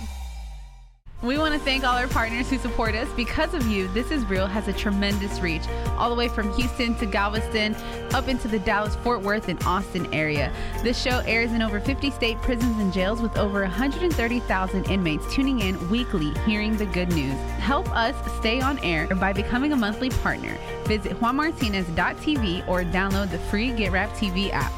[1.23, 3.09] We want to thank all our partners who support us.
[3.17, 5.63] Because of you, This Is Real has a tremendous reach,
[5.97, 7.75] all the way from Houston to Galveston,
[8.13, 10.53] up into the Dallas, Fort Worth, and Austin area.
[10.83, 15.61] This show airs in over 50 state prisons and jails with over 130,000 inmates tuning
[15.61, 17.39] in weekly, hearing the good news.
[17.61, 20.55] Help us stay on air by becoming a monthly partner.
[20.85, 24.73] Visit juanmartinez.tv or download the free Get Rap TV app.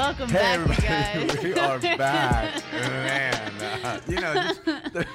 [0.00, 1.42] Welcome Hey, back, you everybody, guys.
[1.44, 3.52] we are back, man.
[3.84, 5.06] Uh, you know, just the,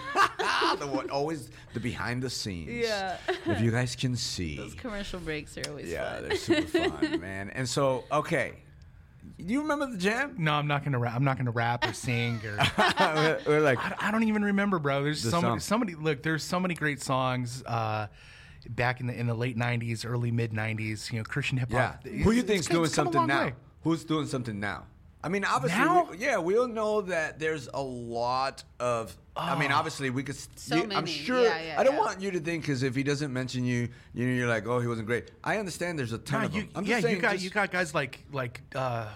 [0.80, 2.70] the always the behind the scenes.
[2.70, 3.18] Yeah.
[3.48, 4.58] If you guys can see.
[4.58, 6.24] Those commercial breaks are always Yeah, fun.
[6.28, 7.50] they're super fun, man.
[7.50, 8.54] And so, okay,
[9.44, 10.36] do you remember the jam?
[10.38, 11.16] No, I'm not gonna rap.
[11.16, 12.60] I'm not gonna rap or sing or.
[13.00, 15.04] we're, we're like, I, I don't even remember, bro.
[15.04, 15.60] There's The so many, song.
[15.62, 15.96] so many.
[15.96, 17.64] Look, there's so many great songs.
[17.66, 18.06] Uh,
[18.70, 21.76] back in the in the late '90s, early mid '90s, you know, Christian hip hop.
[21.80, 21.88] yeah.
[21.88, 22.04] hop.
[22.04, 23.46] Who It's- you think's doing it's come a something now?
[23.46, 23.54] way.
[23.86, 24.88] Who's doing something now?
[25.24, 26.08] I mean, obviously, Now?
[26.12, 29.16] we, yeah, we all know that there's a lot of.
[29.36, 30.36] I mean, obviously, we could.
[30.60, 31.12] So you- I'm many.
[31.12, 31.42] sure.
[31.44, 32.00] Yeah, yeah, I don't yeah.
[32.00, 34.80] want you to think because if he doesn't mention you, you know, you're like, oh,
[34.80, 35.32] he wasn't great.
[35.44, 35.98] I understand.
[35.98, 36.72] There's a ton Nah, of you, them.
[36.76, 39.08] I'm yeah, just saying, you got just- you got guys like like uh,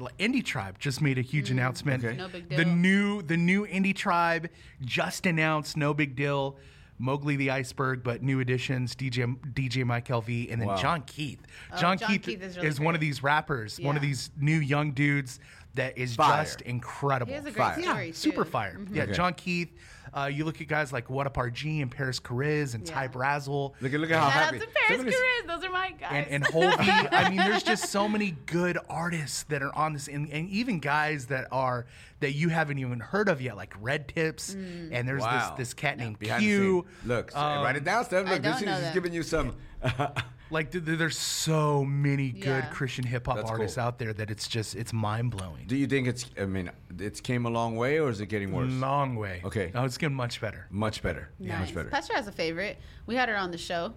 [0.00, 2.04] like Indie Tribe just made a huge announcement.
[2.04, 2.16] Okay.
[2.16, 2.74] No big The deal.
[2.74, 4.48] new the new Indie Tribe
[4.80, 5.76] just announced.
[5.76, 6.56] No big deal.
[7.02, 10.76] Mogli the Iceberg, but new additions: DJ DJ Mykael V, and then Wow.
[10.76, 11.40] Jon Keith.
[11.72, 14.58] Oh, John, Jon Keith, Keith is is, one of these rappers, one of these new
[14.58, 15.40] young dudes
[15.74, 16.44] that is Fire.
[16.44, 17.30] just incredible.
[17.30, 17.82] He has a great Fire.
[17.82, 18.00] story, Yeah, too.
[18.10, 18.12] Mm-hmm.
[18.14, 18.78] super fire.
[18.92, 19.12] Yeah, Okay.
[19.12, 19.72] Jon Keith.
[20.14, 23.08] Uh, you look at guys like What Up RG and Paris Chariz and Ty Yeah.
[23.08, 23.72] Brazel.
[23.80, 24.56] Look at look at how Shout happy.
[24.56, 25.46] out to Paris Somebody's- Chariz.
[25.48, 26.10] Those are my guys.
[26.12, 26.66] and, and Hovey.
[27.12, 30.80] I mean, there's just so many good artists that are on this, and, and even
[30.80, 31.86] guys that are
[32.20, 34.54] that you haven't even heard of yet, like Red Tips.
[34.54, 34.90] Mm.
[34.92, 35.54] And there's Wow.
[35.56, 36.86] this this cat named Behind Q.
[37.02, 37.08] scene.
[37.08, 38.28] Look, Um, write it down, Steph.
[38.28, 38.94] Look, this don't is know just them.
[38.94, 39.54] giving you some.
[40.52, 42.70] Like th- th- there's so many good Yeah.
[42.70, 43.84] Christian hip hop That's artists cool.
[43.84, 45.64] out there that it's just it's mind blowing.
[45.66, 46.26] Do you think it's?
[46.40, 48.70] I mean, it's came a long way, or is it getting worse?
[48.70, 49.40] Long way.
[49.44, 49.70] Okay.
[49.74, 50.66] No, it's getting much better.
[50.70, 51.30] Much better.
[51.38, 51.58] nice.
[51.60, 51.88] Much better.
[51.88, 52.78] Pastor has a favorite.
[53.06, 53.94] We had her on the show.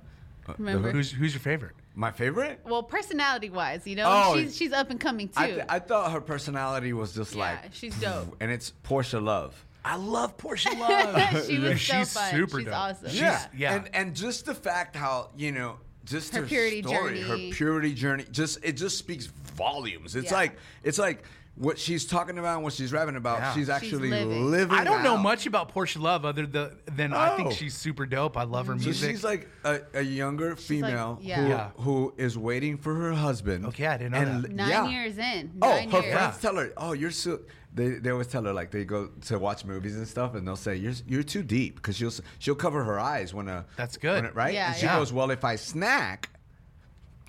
[0.48, 0.92] Uh, Remember?
[0.92, 1.74] Who's who's your favorite?
[1.96, 2.60] My favorite?
[2.66, 5.34] well, personality wise, you know, Oh, she's she's up and coming too.
[5.38, 8.36] I, th- I thought her personality was just yeah, like, she's dope.
[8.42, 9.66] and it's Portia Love.
[9.84, 11.46] I love Portia Love.
[11.46, 12.32] She was so she's fun.
[12.32, 12.76] super She's dope.
[12.76, 13.10] awesome.
[13.10, 13.76] She's- yeah, yeah.
[13.76, 17.50] and and just the fact how you know just Her her, purity story, journey.
[17.50, 20.16] her purity journey, just it just speaks volumes.
[20.16, 20.38] It's Yeah.
[20.38, 21.24] like it's like
[21.58, 23.40] what she's talking about, and what she's rapping about.
[23.40, 23.54] Yeah.
[23.54, 24.52] She's She's actually living.
[24.52, 24.78] living.
[24.78, 27.52] I don't know much about Portia Love other the, than I think Oh.
[27.52, 28.36] she's super dope.
[28.36, 29.10] I love her So music.
[29.12, 31.42] she's like a, a younger like- female yeah.
[31.42, 31.70] who Yeah.
[31.78, 33.66] who is waiting for her husband.
[33.68, 34.52] Okay, I didn't know and that.
[34.52, 34.88] Nine yeah.
[34.90, 35.52] years in.
[35.62, 36.14] Oh, Nine her years.
[36.14, 37.40] friends tell her, "Oh, you're so."
[37.76, 40.56] They, they always tell her like they go to watch movies and stuff, and they'll
[40.56, 44.16] say you're you're too deep because she'll she'll cover her eyes when a That's good.
[44.16, 44.54] when it- right?
[44.54, 44.98] Yeah, and she yeah.
[44.98, 46.30] goes, "Well, if I snack,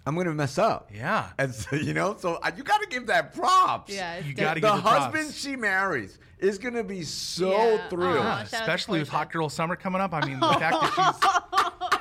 [0.06, 1.30] I'm gonna mess up." Yeah.
[1.38, 3.92] and so, you know, so uh, you got to give that props.
[3.92, 5.04] Yeah, it's You gotta the give her props.
[5.16, 7.88] husband she marries is gonna be so Yeah.
[7.88, 8.18] thrilled.
[8.18, 10.14] Aw, Yeah, shout out to especially with Hot Girl Summer coming up.
[10.14, 11.96] I mean, the fact that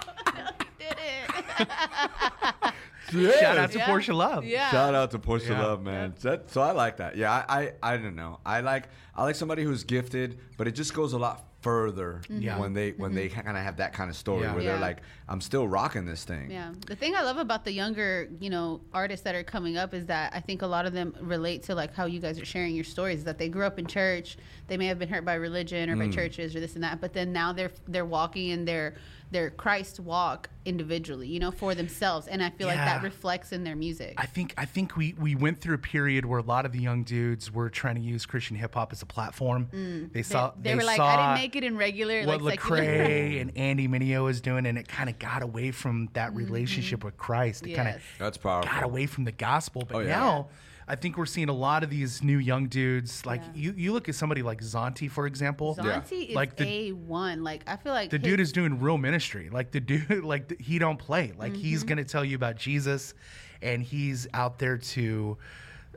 [0.79, 2.73] Did it.
[3.11, 3.85] she's shout out to Yeah.
[3.87, 4.45] Portia Love.
[4.45, 4.71] Yeah.
[4.71, 5.63] Shout out to Portia Yeah.
[5.63, 6.13] Love, man.
[6.21, 7.15] That, so I like that.
[7.17, 8.39] Yeah, I, I I don't know.
[8.45, 12.59] I like I like somebody who's gifted, but it just goes a lot further Yeah.
[12.59, 13.17] when they when mm-hmm.
[13.17, 14.53] they kind of have that kind of story Yeah.
[14.53, 14.73] where Yeah.
[14.73, 16.51] they're like, I'm still rocking this thing.
[16.51, 16.73] Yeah.
[16.85, 20.05] The thing I love about the younger, you know, artists that are coming up is
[20.05, 22.75] that I think a lot of them relate to like how you guys are sharing
[22.75, 25.89] your stories that they grew up in church, they may have been hurt by religion
[25.89, 26.13] or by mm.
[26.13, 28.93] churches or this and that, but then now they're they're walking in their
[29.31, 33.63] their Christ walk individually, you know, for themselves, and I feel like that reflects in
[33.63, 34.13] their music.
[34.17, 36.79] I think I think we we went through a period where a lot of the
[36.79, 39.67] young dudes were trying to use Christian hip hop as a platform.
[39.71, 40.13] They Mm.
[40.13, 42.81] they, saw they were like, I didn't make it in regular what like secular.
[42.83, 47.03] Lecrae and Andy Mineo is doing, and it kind of got away from that relationship
[47.03, 47.65] with Christ.
[47.65, 48.71] It kind of That's powerful.
[48.71, 49.83] got away from the gospel.
[49.87, 50.07] But Oh, yeah.
[50.09, 50.47] now,
[50.87, 53.25] I think we're seeing a lot of these new young dudes.
[53.25, 53.51] Like Yeah.
[53.71, 55.75] you, you look at somebody like Zauntee, for example.
[55.75, 57.43] Zauntee is Like the- a one.
[57.43, 59.49] Like I feel like The his- dude is doing real ministry.
[59.49, 61.33] Like the dude, like the, he don't play.
[61.37, 61.89] Like he's Mm-hmm.
[61.89, 63.15] gonna tell you about Jesus,
[63.63, 65.37] and he's out there to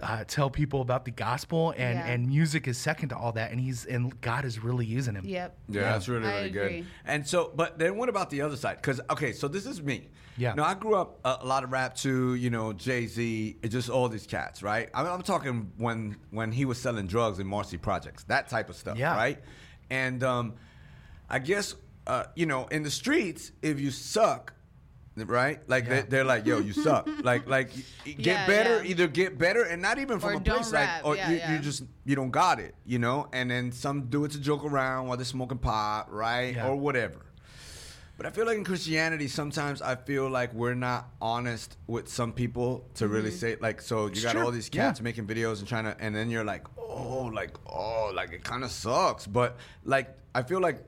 [0.03, 1.71] uh, tell people about the gospel.
[1.77, 2.07] And Yeah.
[2.07, 3.51] and music is second to all that.
[3.51, 5.25] And he's and God is really using him.
[5.27, 5.57] Yep.
[5.69, 6.77] Yeah, that's really, I really agree.
[6.81, 6.87] good.
[7.07, 8.77] And so, but then what about the other side?
[8.77, 10.09] Because, okay, so this is me.
[10.37, 10.55] Yeah.
[10.55, 13.91] Now, I grew up a, a lot of rap too, you know, Jay Z, just
[13.91, 14.89] all these cats, right?
[14.95, 18.71] I mean, I'm talking when when he was selling drugs in Marcy Projects, that type
[18.71, 19.17] of stuff, Yeah.
[19.17, 19.39] right?
[19.91, 20.55] And um,
[21.29, 21.75] I guess,
[22.07, 24.53] uh, you know, in the streets, if you suck,
[25.27, 25.61] right?
[25.69, 26.03] Like Yeah.
[26.03, 27.71] they, they're like, "Yo, you suck." like, like
[28.05, 28.83] get Yeah, better.
[28.83, 28.91] yeah.
[28.91, 31.03] Either get better, and not even from Or a place rap.
[31.03, 31.53] like, or Yeah, you, yeah.
[31.55, 33.29] you just you don't got it, you know.
[33.33, 36.69] And then some do it to joke around while they're smoking pot, right, Yeah.
[36.69, 37.25] or whatever.
[38.17, 42.33] But I feel like in Christianity, sometimes I feel like we're not honest with some
[42.33, 43.39] people to really Mm-hmm.
[43.39, 43.81] say like.
[43.81, 44.45] So you got true.
[44.45, 44.87] all these Yeah.
[44.89, 48.43] cats making videos and trying to, and then you're like, oh, like oh, like it
[48.43, 49.25] kind of sucks.
[49.27, 50.83] But like I feel like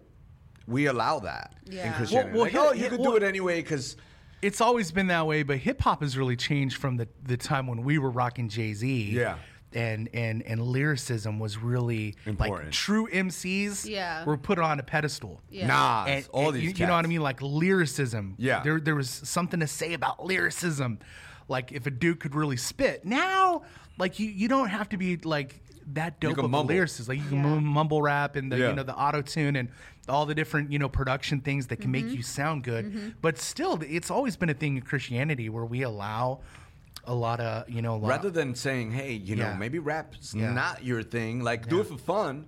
[0.67, 1.93] we allow that in Yeah.
[1.93, 2.31] Christianity.
[2.31, 3.97] Well- well, like, here- oh, you here- could well- do it anyway because.
[4.43, 7.67] It's always been that way, but hip hop has really changed from the, the time
[7.67, 9.11] when we were rocking Jay Z.
[9.11, 9.37] Yeah.
[9.73, 12.65] And, and and lyricism was really Important.
[12.67, 14.25] like true MCs Yeah.
[14.25, 15.41] were put on a pedestal.
[15.49, 15.67] Yeah.
[15.69, 16.63] Nas, and, all and these.
[16.65, 17.21] you, you know what I mean?
[17.21, 18.35] Like lyricism.
[18.37, 18.63] Yeah.
[18.65, 20.99] There there was something to say about lyricism.
[21.49, 23.05] Like if a dude could really spit.
[23.05, 23.63] Now,
[23.97, 25.63] like you you don't have to be like
[25.95, 26.75] that dope of mumble.
[26.75, 27.09] a lyricist.
[27.09, 27.59] Like you can Yeah.
[27.61, 28.69] mumble rap and the Yeah.
[28.71, 29.69] you know the auto tune and
[30.09, 32.07] all the different you know production things that can Mm-hmm.
[32.07, 33.15] make you sound good.
[33.23, 36.41] But still, it's always been a thing in Christianity where we allow
[37.05, 40.35] a lot of you know a lot, rather than saying, hey, you know, maybe rap's
[40.35, 40.53] Yeah.
[40.53, 41.43] not your thing.
[41.43, 42.47] Like, do it for fun.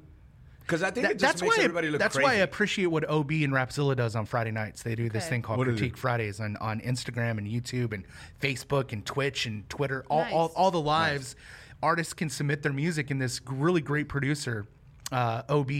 [0.60, 2.24] Because I think That- it just that's makes why everybody look that's crazy.
[2.24, 4.82] why I appreciate what OB and Rapzilla does on Friday nights.
[4.84, 5.96] They do this thing called What is Critique?
[5.96, 8.04] Fridays on, on Instagram and YouTube and
[8.40, 10.04] Facebook and Twitch and Twitter.
[10.08, 10.54] All, all, Nice.
[10.56, 11.34] all the lives,
[11.82, 14.66] artists can submit their music, and this really great producer,
[15.10, 15.70] uh, OB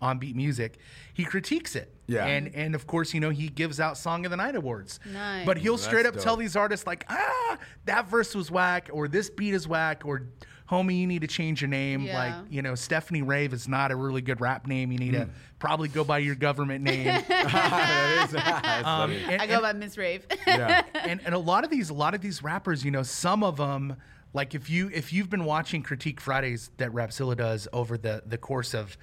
[0.00, 0.78] on Beat Music,
[1.14, 1.92] he critiques it.
[2.06, 2.24] Yeah.
[2.24, 5.00] And and of course, you know, he gives out Song of the Night awards.
[5.12, 5.44] Nice.
[5.44, 9.08] But he'll That's straight up tell these artists like, ah, that verse was whack, or
[9.08, 10.28] this beat is whack, or
[10.70, 12.02] homie, you need to change your name.
[12.02, 12.18] Yeah.
[12.18, 14.92] Like, you know, Stephanie Rave is not a really good rap name.
[14.92, 15.20] You need Hmm.
[15.22, 17.06] to probably go by your government name.
[17.28, 20.26] that is, that's Um, and, I go and- by Miss Rave.
[20.46, 20.82] yeah.
[20.94, 23.56] and, and a lot of these a lot of these rappers you know some of
[23.56, 23.96] them
[24.34, 28.38] like if you if you've been watching critique fridays that rapzilla does over the the
[28.38, 28.96] course of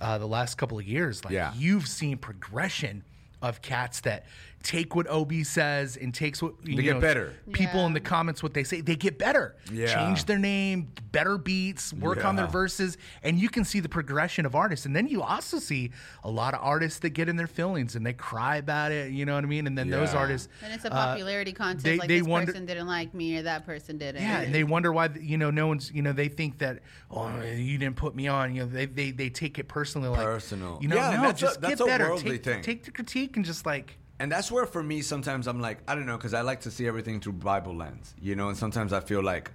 [0.00, 1.52] uh, the last couple of years like Yeah.
[1.56, 3.02] you've seen progression
[3.42, 4.24] of cats that
[4.66, 7.32] take what ob says and takes what you They get know, better.
[7.52, 9.86] people in the comments what they say they get better Yeah.
[9.94, 14.44] change their name better beats work on their verses and you can see the progression
[14.44, 15.92] of artists and then you also see
[16.24, 19.24] a lot of artists that get in their feelings and they cry about it you
[19.24, 21.84] know what i mean and then those artists and it's a uh, popularity contest.
[21.84, 24.20] they- like they this wonder- person didn't like me or that person didn't.
[24.20, 26.80] yeah, and they wonder why you know no one's you know they think that
[27.12, 30.24] oh you didn't put me on you know they they, they take it personally like
[30.26, 30.80] Personal.
[30.82, 32.62] you know Yeah, no that's a- just that's get a better take, thing.
[32.62, 35.94] take the critique and just like And that's where for me sometimes I'm like I
[35.94, 38.48] don't know because I like to see everything through Bible lens, you know.
[38.48, 39.50] And sometimes I feel like,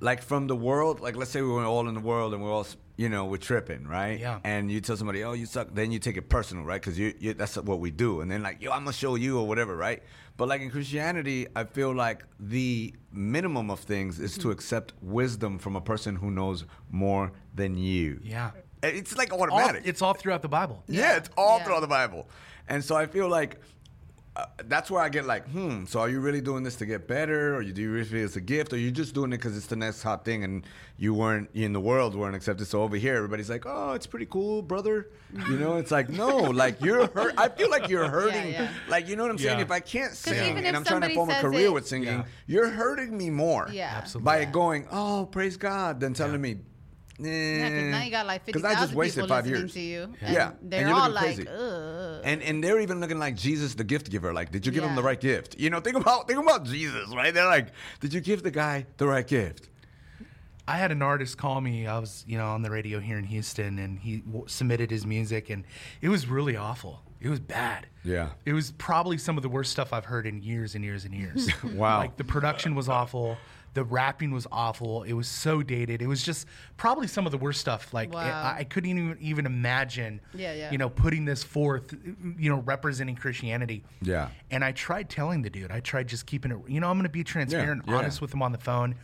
[0.00, 2.52] like from the world, like let's say we were all in the world and we're
[2.52, 4.20] all you know, we're tripping, right?
[4.20, 4.38] Yeah.
[4.44, 6.80] And you tell somebody, oh, you suck, then you take it personal, right?
[6.80, 8.20] Because you, you, that's what we do.
[8.20, 10.00] And then like, yo, I'm gonna show you or whatever, right?
[10.36, 15.58] But like in Christianity, I feel like the minimum of things is to accept wisdom
[15.58, 18.20] from a person who knows more than you.
[18.22, 18.50] Yeah.
[18.82, 19.82] It's like All, automatic.
[19.86, 20.84] it's all throughout the Bible.
[20.86, 21.64] Yeah, it's all Yeah.
[21.64, 22.28] throughout the Bible.
[22.68, 23.58] And so I feel like
[24.36, 27.06] uh, that's where I get like, hmm, so are you really doing this to get
[27.06, 27.54] better?
[27.54, 28.72] Or you do you really feel it's a gift?
[28.72, 30.66] Or you just doing it because it's the next hot thing and
[30.98, 32.66] you weren't in the world weren't accepted.
[32.66, 35.08] So over here, everybody's like, oh, it's pretty cool, brother.
[35.48, 37.34] You know, it's like, no, like you're hurt.
[37.38, 38.52] I feel like you're hurting.
[38.52, 38.70] yeah.
[38.88, 39.58] Like, you know what I'm saying?
[39.58, 39.64] Yeah.
[39.64, 42.08] If I can't sing even and I'm trying to form a career it- with singing,
[42.08, 42.24] Yeah.
[42.48, 43.92] you're hurting me more Yeah.
[43.96, 44.24] Absolutely.
[44.24, 44.50] by Yeah.
[44.50, 46.56] going, oh, praise God, than telling me,
[47.18, 49.72] Yeah, because now you got like 'Cause I just 50,000 wasted people five listening years.
[49.74, 50.14] to you.
[50.20, 50.48] Yeah.
[50.48, 51.48] and And They're you're all like, crazy.
[51.48, 52.20] ugh.
[52.24, 54.32] And and they're even looking like Jesus, the gift giver.
[54.32, 55.56] Like, did you give him the right gift?
[55.58, 57.32] You know, think about think about Jesus, right?
[57.32, 57.68] They're like,
[58.00, 59.68] did you give the guy the right gift?
[60.66, 61.86] I had an artist call me.
[61.86, 65.04] I was, you know, on the radio here in Houston, and he w- submitted his
[65.06, 65.62] music, and
[66.00, 67.02] it was really awful.
[67.20, 67.86] It was bad.
[68.02, 68.30] Yeah.
[68.46, 71.14] It was probably some of the worst stuff I've heard in years and years and
[71.14, 71.48] years.
[71.64, 71.98] Wow.
[71.98, 73.36] Like the production was awful.
[73.74, 75.02] The rapping was awful.
[75.02, 76.00] It was so dated.
[76.00, 77.92] It was just probably some of the worst stuff.
[77.92, 78.20] Like Wow.
[78.20, 80.20] I, I couldn't even even imagine.
[80.32, 80.70] Yeah, yeah.
[80.70, 81.94] You know, putting this forth.
[82.38, 83.84] You know, representing Christianity.
[84.00, 84.28] Yeah.
[84.50, 85.70] And I tried telling the dude.
[85.70, 86.58] I tried just keeping it.
[86.68, 87.94] You know, I'm going to be transparent, yeah.
[87.94, 88.94] honest with him on the phone.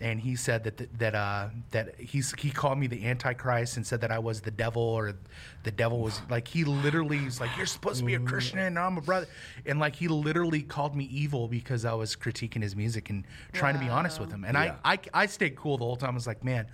[0.00, 4.00] And he said that that uh, that he's he called me the Antichrist and said
[4.00, 5.14] that I was the devil or
[5.62, 8.76] the devil was like he literally was like you're supposed to be a Christian and
[8.76, 9.28] I'm a brother.
[9.66, 13.74] And like he literally called me evil because I was critiquing his music and trying
[13.74, 14.44] to be honest with him.
[14.44, 14.74] And Yeah.
[14.84, 16.10] I, I I stayed cool the whole time.
[16.10, 16.66] I was like man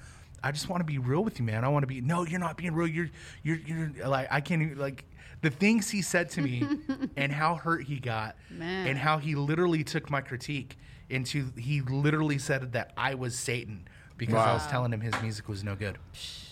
[0.42, 1.62] I just want to be real with you man.
[1.62, 2.88] I want to be no you're not being real.
[2.88, 3.10] You're
[3.42, 5.04] you're you're like I can't even like
[5.42, 6.66] the things he said to me
[7.18, 8.86] and how hurt he got Man.
[8.86, 10.78] and how he literally took my critique
[11.10, 15.48] into he literally said that I was Satan because I was telling him his music
[15.48, 15.96] was no good.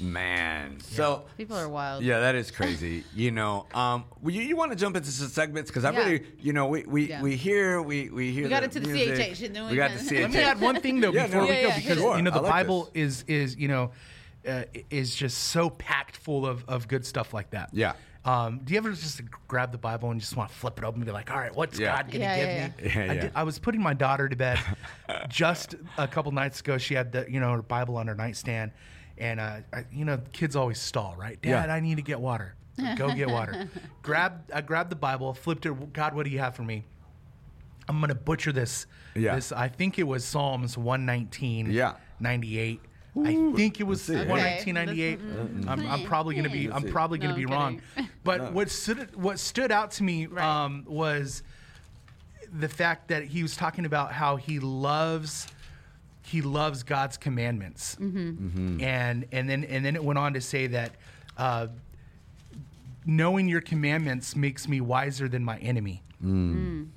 [0.01, 0.81] Man.
[0.81, 2.03] So People are wild.
[2.03, 3.05] Yeah, that is crazy.
[3.15, 5.99] you know, um, you, you want to jump into some segments because I Yeah.
[5.99, 7.23] really, you know, we we, Yeah.
[7.23, 9.17] we hear we we hear We got the into the music.
[9.37, 10.21] CHH and then we we got went- the CHH.
[10.23, 12.17] Let me add one thing though Yeah, before no, we go yeah, because hit it.
[12.17, 13.23] you know the like Bible this.
[13.25, 13.91] is is you know
[14.49, 17.69] uh, is just so packed full of, of good stuff like that.
[17.73, 17.93] Yeah.
[18.25, 21.01] Um, do you ever just grab the Bible and just want to flip it open
[21.01, 21.97] and be like, all right, what's Yeah.
[21.97, 22.73] God gonna Yeah, give yeah, me?
[23.01, 23.05] yeah.
[23.07, 24.59] Yeah, I, did, I was putting my daughter to bed
[25.29, 26.79] just a couple nights ago.
[26.79, 28.73] She had the you know her Bible on her nightstand,
[29.17, 31.41] and uh, I, you know kids always stall, right?
[31.41, 31.75] Dad, Yeah.
[31.75, 32.55] I need to get water.
[32.97, 33.69] Go get water.
[34.03, 35.93] Grab I grabbed the Bible, flipped it.
[35.93, 36.85] God, what do you have for me?
[37.89, 38.87] I'm gonna butcher this.
[39.15, 39.37] Yeah.
[39.37, 41.71] This I think it was Psalms 119.
[41.71, 41.95] Yeah.
[42.21, 42.81] 98.
[43.27, 44.17] I think it was see.
[44.17, 44.29] Okay.
[44.29, 45.19] 119, 98.
[45.69, 46.71] I'm, I'm probably gonna be.
[46.71, 47.83] I'm probably gonna No, be I'm wrong.
[47.95, 48.11] kidding.
[48.25, 50.45] But what stood what stood out to me Right.
[50.45, 51.43] um, was
[52.53, 55.47] the fact that he was talking about how he loves
[56.23, 58.83] he loves God's commandments, Mm-hmm.
[58.83, 60.93] and and then and then it went on to say that
[61.39, 61.69] uh,
[63.07, 66.03] knowing your commandments makes me wiser than my enemy.
[66.25, 66.89] Mm.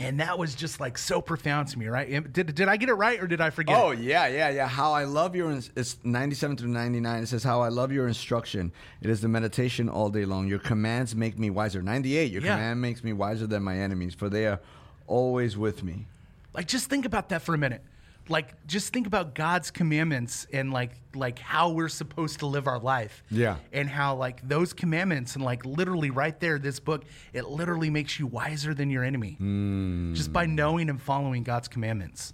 [0.00, 2.08] And that was just like so profound to me, right?
[2.32, 3.78] Did, did I get it right or did I forget?
[3.78, 4.00] Oh it?
[4.00, 4.66] yeah, yeah, yeah.
[4.66, 7.22] How I love your it's ninety seven through ninety nine.
[7.22, 8.72] It says how I love your instruction.
[9.00, 10.48] It is the meditation all day long.
[10.48, 11.80] Your commands make me wiser.
[11.80, 12.32] Ninety eight.
[12.32, 12.54] Your Yeah.
[12.56, 14.58] command makes me wiser than my enemies, for they are
[15.06, 16.06] always with me.
[16.54, 17.82] Like just think about that for a minute.
[18.28, 22.78] Like just think about God's commandments and like like how we're supposed to live our
[22.78, 23.22] life.
[23.30, 23.56] Yeah.
[23.72, 28.18] And how like those commandments and like literally right there this book it literally makes
[28.18, 29.36] you wiser than your enemy.
[29.38, 30.14] Hmm.
[30.14, 32.32] Just by knowing and following God's commandments.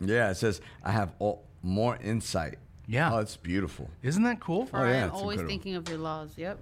[0.00, 2.58] Yeah, it says I have all, more insight.
[2.86, 3.14] Yeah.
[3.14, 3.88] oh, it's beautiful.
[4.02, 4.68] Isn't that cool?
[4.74, 5.48] Oh, yeah, I'm always incredible.
[5.48, 6.32] thinking of your laws.
[6.36, 6.58] Yep.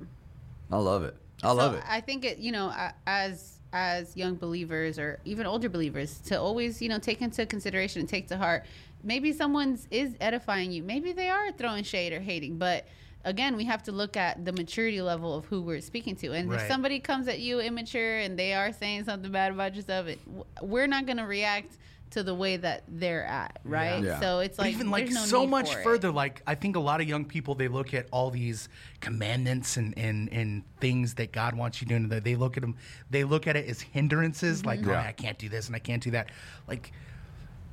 [0.71, 1.17] I love it.
[1.43, 1.85] I love so it.
[1.89, 2.73] I think it, you know,
[3.07, 8.01] as as young believers or even older believers, to always, you know, take into consideration
[8.01, 8.65] and take to heart.
[9.05, 10.83] Maybe someone's is edifying you.
[10.83, 12.87] Maybe they are throwing shade or hating, but
[13.25, 16.33] again, we have to look at the maturity level of who we're speaking to.
[16.33, 20.07] And if somebody comes at you immature and they are saying something bad about yourself,
[20.07, 20.19] it,
[20.63, 21.77] we're not going to react
[22.11, 24.03] to the way that they're at, right?
[24.03, 24.21] Yeah.
[24.21, 25.85] So it's But like even like no so much for it.
[25.85, 28.69] further like i think a lot of young people they look at all these
[29.01, 32.77] commandments and and, and things that god wants you doing they they look at them
[33.11, 34.91] they look at it as hindrances like mm-hmm.
[34.91, 35.03] oh, Yeah.
[35.09, 36.31] i can't do this and i can't do that
[36.67, 36.93] like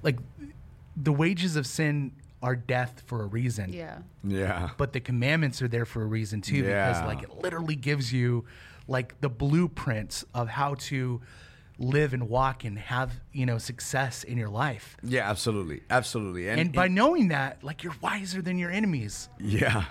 [0.04, 0.20] like
[0.96, 4.00] the wages of sin are death for a reason Yeah.
[4.24, 4.70] yeah.
[4.78, 8.46] but the commandments are there for a reason too because like it literally gives you
[8.88, 11.22] like the blueprints of how to
[11.78, 15.82] live and walk and have you know success in your life Yeah, absolutely.
[15.90, 16.48] Absolutely.
[16.50, 19.84] and by knowing that like you're wiser than your enemies yeah.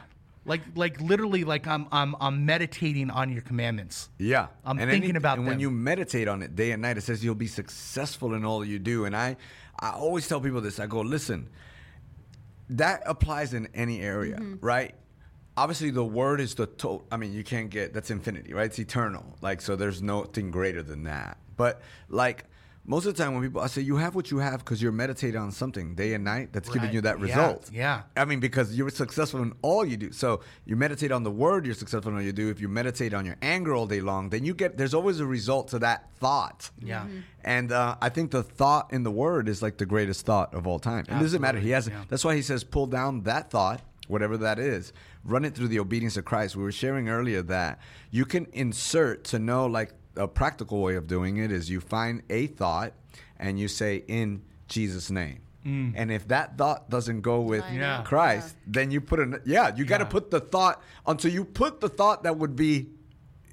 [0.46, 5.16] like like literally like i'm i'm i'm meditating on your commandments Yeah, I'm And thinking
[5.16, 5.40] about that.
[5.40, 8.44] And when you meditate on it day and night, it says you'll be successful in
[8.44, 9.04] all you do.
[9.04, 9.36] And I,
[9.78, 10.78] I always tell people this.
[10.80, 11.48] I go, listen,
[12.70, 14.64] that applies in any area, Mm-hmm.
[14.64, 14.94] right?
[15.56, 18.66] obviously the word is the to- I mean, you can't get that's infinity, right?
[18.66, 19.24] It's eternal.
[19.40, 21.36] Like so, there's nothing greater than that.
[21.56, 22.44] But like
[22.86, 24.92] most of the time when people I say you have what you have because you're
[24.92, 27.70] meditating on something day and night that's giving you that result.
[27.72, 28.02] yeah.
[28.14, 30.12] I mean because you're successful in all you do.
[30.12, 32.50] So you meditate on the word, you're successful in all you do.
[32.50, 35.24] If you meditate on your anger all day long, then you get there's always a
[35.26, 36.70] result to that thought.
[36.78, 37.04] Yeah.
[37.04, 37.16] Mm-hmm.
[37.16, 37.22] Mhm.
[37.42, 40.66] And uh, I think the thought in the word is like the greatest thought of
[40.66, 41.06] all time.
[41.08, 41.58] And it doesn't matter.
[41.58, 41.84] He has.
[41.86, 42.10] Absolutely, yeah.
[42.10, 44.92] That's why he says, pull down that thought, whatever that is,
[45.24, 46.54] run it through the obedience of Christ.
[46.54, 47.78] We were sharing earlier that
[48.10, 52.22] you can insert to know, like a practical way of doing it is you find
[52.30, 52.92] a thought
[53.38, 55.40] and you say in Jesus' name.
[55.66, 58.00] And if that thought doesn't go with Yeah.
[58.00, 58.04] up.
[58.04, 59.74] Christ, then you put an yeah.
[59.74, 60.10] You got to Yeah.
[60.10, 62.90] put the thought until you put the thought that would be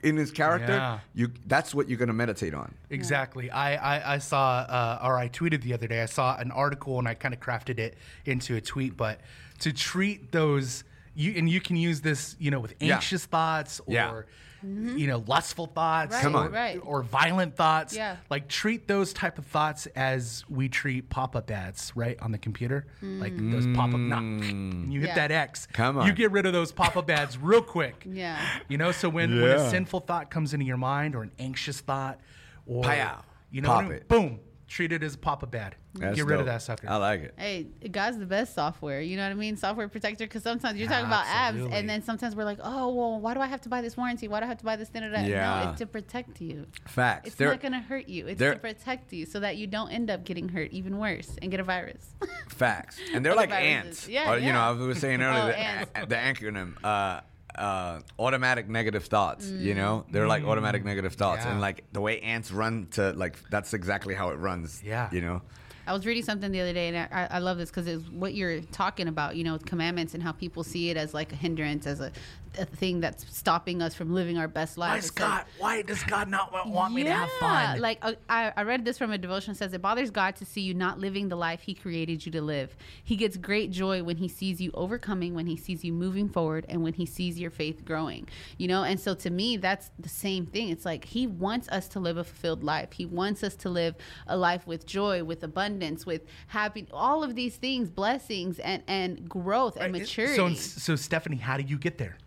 [0.03, 0.73] in his character.
[0.73, 0.99] Yeah.
[1.13, 2.75] You that's what you're going to meditate on.
[2.89, 3.49] Exactly.
[3.49, 6.99] I, I, I saw, uh, or I tweeted the other day, I saw an article
[6.99, 7.95] and I kind of crafted it
[8.25, 9.21] into a tweet, but
[9.59, 10.83] to treat those,
[11.15, 12.95] you and you can use this, you know, with Yeah.
[12.95, 14.25] anxious thoughts or,
[14.63, 14.95] Yeah.
[14.95, 16.47] you know, lustful thoughts Right, Come on.
[16.47, 16.79] or, right.
[16.83, 17.95] or violent thoughts.
[17.95, 18.17] Yeah.
[18.29, 22.85] Like treat those type of thoughts as we treat pop-up ads, right, on the computer.
[23.03, 23.19] Mm.
[23.19, 24.91] Like those pop-up, nah, mm.
[24.91, 25.15] you hit Yeah.
[25.15, 25.67] that X.
[25.73, 26.07] Come on.
[26.07, 28.03] You get rid of those pop-up ads real quick.
[28.07, 28.39] Yeah.
[28.67, 31.79] You know, so when, when a sinful thought comes into your mind or an anxious
[31.79, 32.19] thought
[32.65, 33.23] or Pow.
[33.51, 33.91] you know, Pop I mean?
[33.93, 34.07] it.
[34.07, 34.39] boom,
[34.71, 35.75] treat it as pop a bad.
[35.95, 36.87] That's Get rid of that sucker.
[36.89, 37.33] I like it.
[37.37, 39.01] Hey, God's the best software.
[39.01, 39.57] You know what I mean?
[39.57, 40.23] Software protector.
[40.23, 41.77] Because sometimes you're talking about abs, Absolutely.
[41.77, 44.29] and then sometimes we're like, oh, well, why do I have to buy this warranty?
[44.29, 44.87] Why do I have to buy this?
[44.87, 45.19] Da, da, da?
[45.23, 45.63] Yeah.
[45.65, 46.65] No, it's to protect you.
[46.87, 47.27] Facts.
[47.27, 48.27] It's There- not going to hurt you.
[48.27, 51.35] It's there- to protect you so that you don't end up getting hurt even worse
[51.41, 52.15] and get a virus.
[52.47, 53.85] Facts, and they're Other like viruses.
[53.85, 54.07] ants.
[54.07, 54.69] Yeah, Or, you know, yeah.
[54.69, 55.91] I was saying earlier Oh, the, ants.
[56.07, 57.19] the acronym, uh,
[57.55, 59.47] uh, automatic negative thoughts.
[59.49, 61.51] You know, they're like automatic negative thoughts, Yeah.
[61.51, 64.81] and like the way ants run to like that's exactly how it runs.
[64.83, 65.09] Yeah.
[65.11, 65.41] you know.
[65.87, 68.35] I was reading something the other day, and I, I love this because it's what
[68.35, 71.35] you're talking about, you know, with commandments and how people see it as like a
[71.35, 72.11] hindrance, as a,
[72.57, 74.89] a thing that's stopping us from living our best life.
[74.89, 75.45] why It is says- God?
[75.57, 77.79] Why does God not want me to have fun?
[77.79, 79.55] Like uh, I, I read this from a devotion.
[79.55, 82.41] Says it bothers God to see you not living the life He created you to
[82.41, 82.75] live.
[83.03, 86.65] He gets great joy when He sees you overcoming, when He sees you moving forward,
[86.67, 88.27] and when He sees your faith growing.
[88.57, 90.69] You know, and so to me, that's the same thing.
[90.69, 92.91] It's like He wants us to live a fulfilled life.
[92.93, 93.95] He wants us to live
[94.27, 99.29] a life with joy, with abundance, with happy, all of these things, blessings, and and
[99.29, 100.55] growth and Right, maturity.
[100.55, 102.17] So, so Stephanie, how do you get there?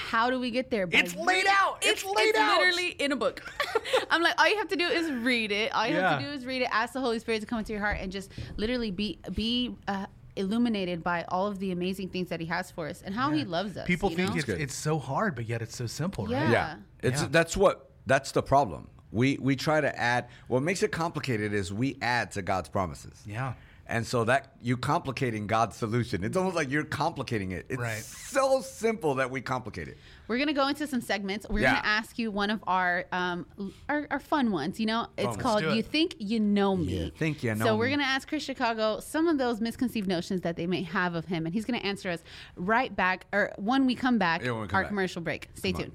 [0.00, 0.86] How do we get there?
[0.86, 1.78] By It's laid out.
[1.82, 2.58] It's laid out.
[2.58, 3.42] literally in a book.
[4.10, 5.72] I'm like, all you have to do is read it.
[5.74, 6.68] All you have to do is read it.
[6.72, 10.06] Ask the Holy Spirit to come into your heart and just literally be be uh,
[10.36, 13.44] illuminated by all of the amazing things that He has for us and how He
[13.44, 13.86] loves us.
[13.86, 14.36] People you think know?
[14.36, 16.32] it's, it's so hard, but yet it's so simple, right?
[16.32, 16.50] Yeah.
[16.50, 17.28] Yeah, it's Yeah.
[17.30, 18.88] that's what that's the problem.
[19.12, 20.28] We we try to add.
[20.48, 23.22] What makes it complicated is we add to God's promises.
[23.26, 23.54] Yeah.
[23.90, 26.22] And so that you complicating God's solution.
[26.22, 27.66] It's almost like you're complicating it.
[27.68, 27.98] It's Right.
[27.98, 29.98] so simple that we complicate it.
[30.28, 31.44] We're gonna go into some segments.
[31.50, 31.74] We're Yeah.
[31.74, 33.46] gonna ask you one of our um
[33.88, 34.78] our, our fun ones.
[34.78, 35.74] You know, it's Fun called do it.
[35.76, 37.64] "You Think You Know Me." You Think You know.
[37.64, 40.84] So Know we're gonna ask Chris Chicago some of those misconceived notions that they may
[40.84, 42.22] have of him, and he's gonna answer us
[42.54, 44.88] right back, or when we come back, Yeah, when we come our back.
[44.90, 45.48] commercial break.
[45.54, 45.90] Stay Come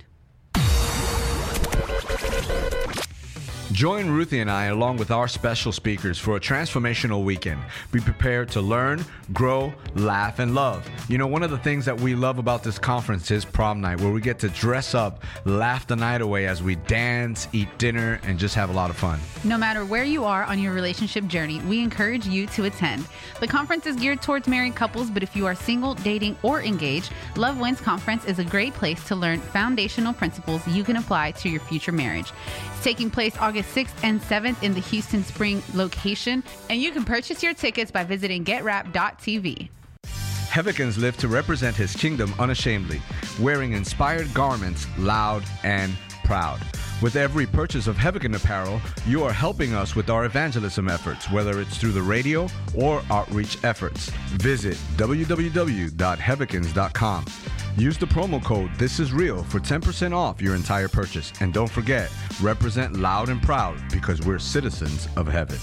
[0.56, 2.72] on.
[3.72, 7.60] Join Ruthie and I along with our special speakers for a transformational weekend.
[7.92, 10.88] Be prepared to learn, grow, laugh, and love.
[11.10, 14.00] You know, one of the things that we love about this conference is prom night,
[14.00, 18.20] where we get to dress up, laugh the night away as we dance, eat dinner,
[18.24, 19.20] and just have a lot of fun.
[19.44, 23.08] No matter where you are on your relationship journey, we encourage you to attend.
[23.40, 27.12] The conference is geared towards married couples, but if you are single, dating, or engaged,
[27.36, 31.50] Love Wins Conference is a great place to learn foundational principles you can apply to
[31.50, 32.32] your future marriage.
[32.86, 37.42] Taking place August 6th and 7th in the Houston Spring location, and you can purchase
[37.42, 39.70] your tickets by visiting getrap.tv.
[40.04, 43.02] Hevikins live to represent his kingdom unashamedly,
[43.40, 46.60] wearing inspired garments loud and proud.
[47.02, 51.60] With every purchase of Hevikin apparel, you are helping us with our evangelism efforts, whether
[51.60, 54.10] it's through the radio or outreach efforts.
[54.38, 57.26] Visit www.hevikins.com.
[57.78, 61.34] Use the promo code This Is Real for 10% off your entire purchase.
[61.42, 62.10] And don't forget,
[62.42, 65.58] represent loud and proud because we're citizens of heaven.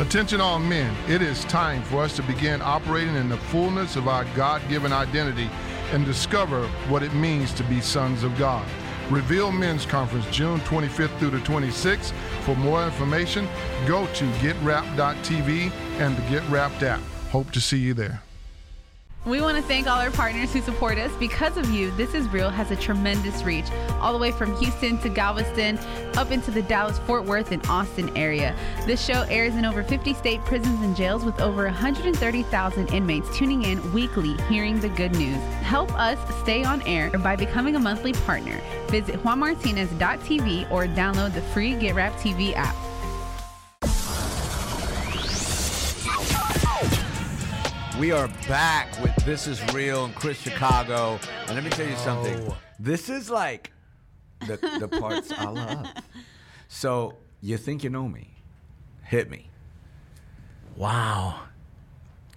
[0.00, 4.08] Attention all men, it is time for us to begin operating in the fullness of
[4.08, 5.50] our God given identity
[5.92, 8.66] and discover what it means to be sons of God.
[9.10, 12.12] Reveal Men's Conference June 25th through the 26th.
[12.42, 13.46] For more information,
[13.86, 15.70] go to getrap.tv
[16.00, 17.00] and the Get Wrapped app.
[17.30, 18.22] Hope to see you there.
[19.26, 21.10] We want to thank all our partners who support us.
[21.16, 23.64] Because of you, This Is Real has a tremendous reach,
[24.00, 25.80] all the way from Houston to Galveston,
[26.16, 28.54] up into the Dallas, Fort Worth, and Austin area.
[28.86, 33.64] This show airs in over 50 state prisons and jails with over 130,000 inmates tuning
[33.64, 35.42] in weekly, hearing the good news.
[35.64, 38.60] Help us stay on air by becoming a monthly partner.
[38.90, 42.76] Visit juanmartinez.tv or download the free Get Rap TV app.
[47.98, 51.18] We are back with This Is Real and Chris Chicago.
[51.46, 52.52] And let me tell you something.
[52.78, 53.72] This is like
[54.40, 55.86] the, the parts I love.
[56.68, 58.34] So, you think you know me?
[59.02, 59.48] Hit me.
[60.76, 61.40] Wow.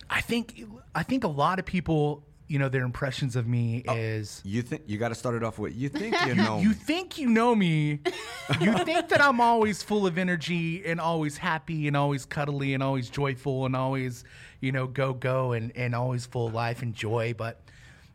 [0.10, 0.64] I think
[0.96, 4.82] I think a lot of people, you know, their impressions of me is You think
[4.88, 6.74] you got to start it off with you think you you, know you me.
[6.76, 8.00] think you know me.
[8.60, 12.82] You think that I'm always full of energy and always happy and always cuddly and
[12.82, 14.24] always joyful and always,
[14.60, 17.36] you know, go go and, and always full of life and joy.
[17.38, 17.62] But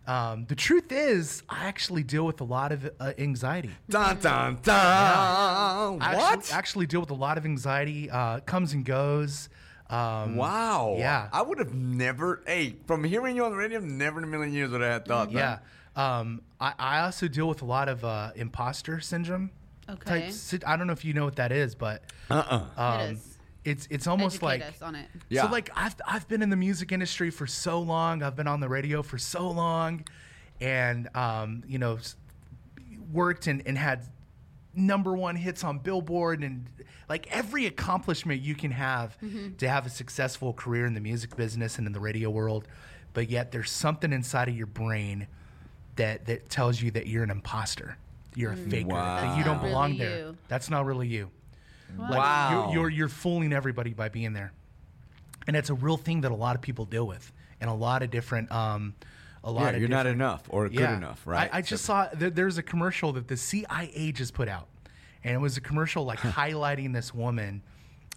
[0.09, 3.70] um, the truth is, I actually deal with a lot of uh, anxiety.
[3.89, 4.74] Dun dun dun.
[4.74, 6.39] I What?
[6.39, 8.11] Actually, actually deal with a lot of anxiety.
[8.11, 9.49] Uh, comes and goes.
[9.91, 10.97] Um, wow.
[10.99, 11.28] Yeah.
[11.32, 12.43] I would have never.
[12.47, 15.05] Hey, from hearing you on the radio, never in a million years would I have
[15.05, 15.59] thought Yeah.
[15.95, 16.01] that.
[16.01, 19.51] Um, I, I also deal with a lot of uh, imposter syndrome.
[19.89, 20.30] Okay.
[20.51, 23.12] Type, I don't know if you know what that is, but Uh uh um, it
[23.12, 23.39] is.
[23.64, 25.07] it's it's almost Educate like us on it.
[25.28, 25.43] Yeah.
[25.43, 28.22] so like I've I've been in the music industry for so long.
[28.22, 30.05] I've been on the radio for so long,
[30.61, 31.99] and um, you know,
[33.12, 34.07] worked and, and had
[34.74, 36.66] number one hits on Billboard and
[37.09, 39.16] like every accomplishment you can have
[39.59, 42.66] to have a successful career in the music business and in the radio world.
[43.12, 45.26] But yet there's something inside of your brain
[45.96, 47.96] that that tells you that you're an imposter.
[48.34, 48.88] You're a faker.
[48.90, 50.18] That you don't Not really belong there.
[50.18, 50.36] you.
[50.48, 51.30] That's not really you.
[51.96, 52.70] Like, Wow.
[52.72, 54.52] You're, you're you're fooling everybody by being there,
[55.46, 57.30] and it's a real thing that a lot of people deal with,
[57.61, 58.50] and a lot of different.
[58.50, 58.94] Um,
[59.46, 61.50] a lot Yeah, of you're not enough or good enough, right?
[61.52, 64.66] I, I just saw that there's a commercial that the CIA just put out,
[65.25, 67.62] and it was a commercial like highlighting this woman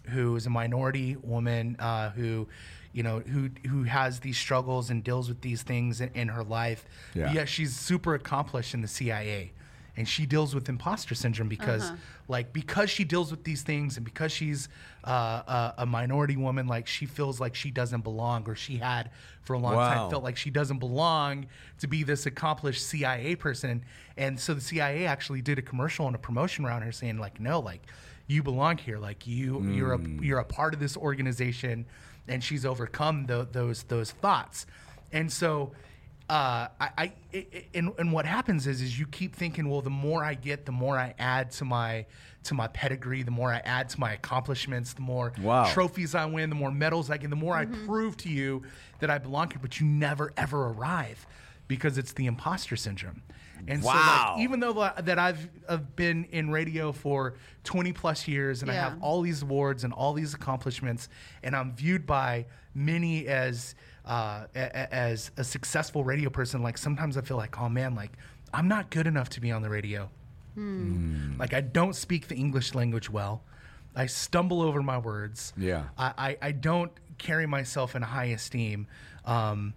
[0.08, 2.46] who is a minority woman uh, who,
[2.92, 6.44] you know, who who has these struggles and deals with these things in, in her
[6.44, 6.84] life.
[7.14, 7.32] Yeah.
[7.32, 9.52] Yet she's super accomplished in the CIA,
[9.98, 11.96] and she deals with imposter syndrome because, uh-huh.
[12.28, 14.68] like, because she deals with these things and because she's
[15.04, 19.10] uh, a, a minority woman, like she feels like she doesn't belong, or she had
[19.42, 19.92] for a long Wow.
[19.92, 21.46] time felt like she doesn't belong
[21.80, 23.84] to be this accomplished CIA person.
[24.16, 27.40] And so the CIA actually did a commercial and a promotion around her saying like,
[27.40, 27.82] no, like
[28.28, 28.98] you belong here.
[28.98, 30.22] Like you, you're a, mm.
[30.22, 31.86] you're a part of this organization.
[32.28, 34.64] And she's overcome tho- those, those thoughts.
[35.12, 35.72] And so,
[36.28, 39.80] uh, I, I, i- i- and, and what happens is, is you keep thinking, well,
[39.80, 42.04] the more I get, the more I add to my,
[42.44, 45.64] to my pedigree, the more I add to my accomplishments, the more Wow.
[45.64, 48.62] trophies I win, the more medals I get, the more I prove to you
[49.00, 51.26] that I belong here, but you never ever arrive
[51.66, 53.22] because it's the imposter syndrome.
[53.66, 53.88] And so,
[54.36, 58.74] like, even though that I've, I've been in radio for 20 plus years and I
[58.74, 61.08] have all these awards and all these accomplishments,
[61.42, 63.74] and I'm viewed by many as
[64.08, 68.12] uh, a- as a successful radio person, like sometimes I feel like, oh man, like
[68.54, 70.10] I'm not good enough to be on the radio.
[71.38, 73.42] Like I don't speak the English language well.
[73.94, 75.52] I stumble over my words.
[75.56, 75.84] Yeah.
[75.96, 78.86] I, I, I don't carry myself in high esteem.
[79.24, 79.74] Um,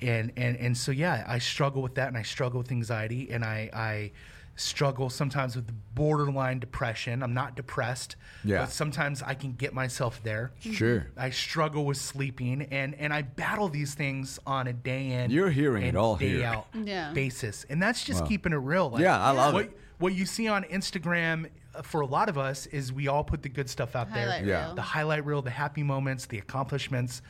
[0.00, 3.44] and, and, and so, yeah, I struggle with that and I struggle with anxiety and
[3.44, 4.10] I, I
[4.56, 7.22] struggle sometimes with borderline depression.
[7.22, 8.14] I'm not depressed,
[8.44, 8.60] Yeah.
[8.60, 10.52] but sometimes I can get myself there.
[10.60, 11.06] Sure.
[11.16, 15.50] I struggle with sleeping and, and I battle these things on a day in You're
[15.50, 16.44] hearing it all day here.
[16.46, 17.12] out Yeah.
[17.12, 17.66] basis.
[17.68, 18.26] And that's just Wow.
[18.28, 18.90] keeping it real.
[18.90, 19.78] Like, Yeah, I love what, it.
[19.98, 23.42] What you see on Instagram uh, for a lot of us is we all put
[23.42, 24.28] the good stuff out there.
[24.30, 24.72] Highlight Yeah.
[24.74, 27.22] The highlight reel, the happy moments, the accomplishments,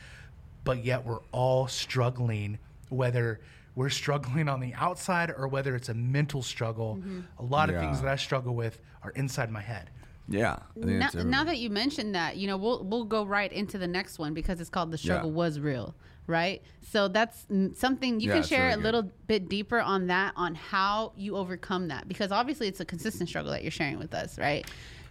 [0.65, 2.59] but yet we're all struggling,
[2.89, 3.39] whether
[3.75, 6.97] we're struggling on the outside or whether it's a mental struggle.
[6.97, 7.21] Mm-hmm.
[7.39, 9.89] A lot of things that I struggle with are inside my head.
[10.27, 10.57] Yeah.
[10.75, 14.17] Now, now that you mentioned that, you know, we'll we'll go right into the next
[14.17, 15.35] one because it's called "The Struggle Yeah.
[15.35, 15.93] Was Real,"
[16.25, 16.63] right?
[16.81, 17.45] So that's
[17.75, 18.83] something you Yeah, can share really a good.
[18.85, 23.29] little bit deeper on that, on how you overcome that, because obviously it's a consistent
[23.29, 24.65] struggle that you're sharing with us, right?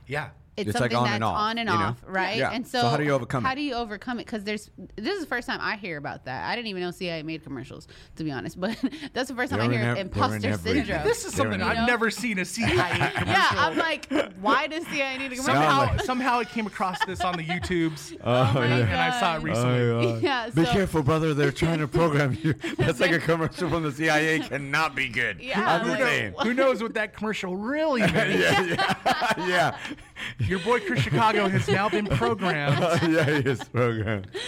[0.09, 0.31] Yeah.
[0.57, 1.85] It's, It's like something on that's and off, on and you know?
[1.85, 2.37] off, right?
[2.39, 2.51] Yeah.
[2.53, 3.57] And So so, how do you overcome How it?
[3.57, 4.27] do you overcome it?
[4.27, 6.49] Because there's this is the first time I hear about that.
[6.49, 8.59] I didn't even know CIA made commercials, to be honest.
[8.65, 8.77] But
[9.13, 11.03] that's the first time They're I hear ev- imposter syndrome.
[11.05, 11.87] This is something I've it.
[11.87, 13.27] never seen a CIA commercial.
[13.27, 14.07] yeah, I'm like,
[14.41, 15.45] why does CIA need a commercial?
[15.55, 19.19] Somehow, somehow I came across this on the YouTubes, oh, oh, my and, and I
[19.19, 19.43] saw it God.
[19.45, 19.81] recently.
[19.81, 21.35] Oh, yeah, Be careful, brother.
[21.35, 22.53] They're trying to program you.
[22.77, 24.39] That's like a commercial from the CIA.
[24.41, 25.41] Cannot be good.
[25.41, 26.43] Yeah, I'm I'm just.
[26.47, 28.39] Who knows what that commercial really meant?
[28.39, 28.63] yeah,
[29.39, 29.77] yeah, yeah.
[30.39, 32.79] Your boy Chris Chicago has now been programmed.
[33.13, 34.29] yeah, he is programmed.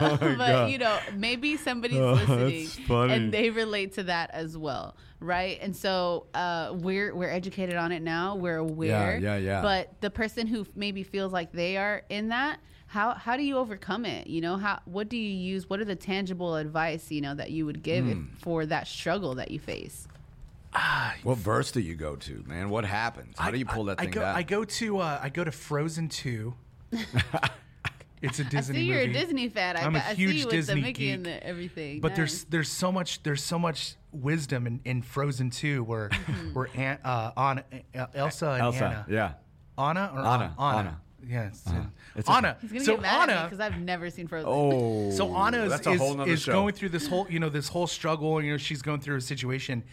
[0.00, 0.70] Oh my but god.
[0.70, 2.68] you know, maybe somebody's Oh, listening
[3.10, 5.58] and they relate to that as well, right?
[5.62, 8.36] And so uh, we're we're educated on it now.
[8.36, 9.18] We're aware.
[9.18, 9.62] yeah, yeah.
[9.62, 13.56] But the person who maybe feels like they are in that, how how do you
[13.56, 14.26] overcome it?
[14.26, 15.68] You know, how what do you use?
[15.70, 19.34] What are the tangible advice you know that you would give if, for that struggle
[19.36, 20.06] that you face?
[21.22, 22.70] What verse do you go to, man?
[22.70, 23.36] What happens?
[23.38, 24.36] How do you pull that I thing go, down?
[24.36, 26.54] I go to uh, I go to Frozen Two.
[28.20, 29.10] it's a I Disney see you're movie.
[29.10, 29.76] a Disney fan.
[29.76, 31.14] I, I'm a I huge see Disney the Mickey geek.
[31.14, 32.00] and the everything.
[32.00, 32.16] But Nice.
[32.16, 36.54] there's there's so much there's so much wisdom in, in Frozen 2 where Mm-hmm.
[36.54, 37.64] where Aunt, uh, Anna,
[37.96, 38.84] uh, Elsa and Elsa.
[38.84, 39.32] Anna Yeah.
[39.78, 41.00] Anna or Anna, Anna Anna.
[41.26, 41.62] yeah it's,
[42.16, 44.48] It's Anna He's gonna so get mad at me Anna because I've never seen Frozen.
[44.52, 45.10] Oh.
[45.12, 47.68] so Anna is, that's a whole nother is going through this whole you know this
[47.68, 49.84] whole struggle you know she's going through a situation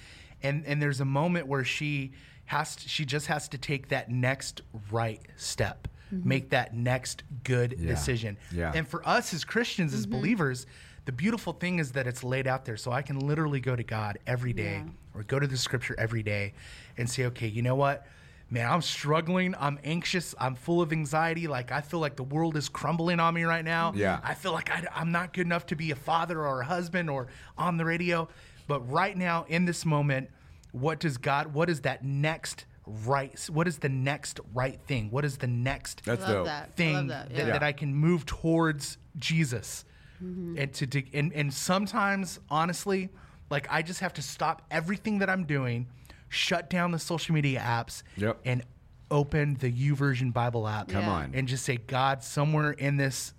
[0.44, 2.12] and and there's a moment where she
[2.46, 4.62] has to, she just has to take that next
[4.92, 5.88] right step.
[6.14, 6.30] Mm-hmm.
[6.30, 7.90] Make that next good Yeah.
[7.90, 8.38] decision.
[8.52, 8.72] Yeah.
[8.76, 10.18] and for us as Christians as mm-hmm.
[10.18, 10.66] believers
[11.06, 12.78] the beautiful thing is that it's laid out there.
[12.78, 14.84] So I can literally go to God every day
[15.14, 16.54] or go to the scripture every day
[16.98, 18.08] and say okay you know what?
[18.50, 19.56] Man I'm struggling.
[19.60, 20.34] I'm anxious.
[20.40, 21.48] I'm full of anxiety.
[21.48, 23.94] Like I feel like the world is crumbling on me right now.
[23.96, 24.20] Yeah.
[24.24, 27.10] I feel like I, am not good enough to be a father or a husband
[27.10, 27.28] or
[27.58, 28.28] on the radio.
[28.68, 30.30] But right now, in this moment,
[30.72, 35.10] what does God, what is that next right, what is the next right thing?
[35.12, 36.70] What is the next That's I love that.
[36.74, 37.30] I thing that.
[37.30, 37.46] that, Yeah.
[37.54, 39.86] that I can move towards Jesus?
[40.24, 40.58] Mm-hmm.
[40.60, 43.10] And to, to and, and sometimes, honestly,
[43.50, 45.88] like I just have to stop everything that I'm doing,
[46.30, 48.40] shut down the social media apps, Yep.
[48.46, 48.64] and
[49.12, 50.88] open the YouVersion Bible app.
[50.90, 51.32] Come on.
[51.36, 53.34] And just say, God, somewhere in this,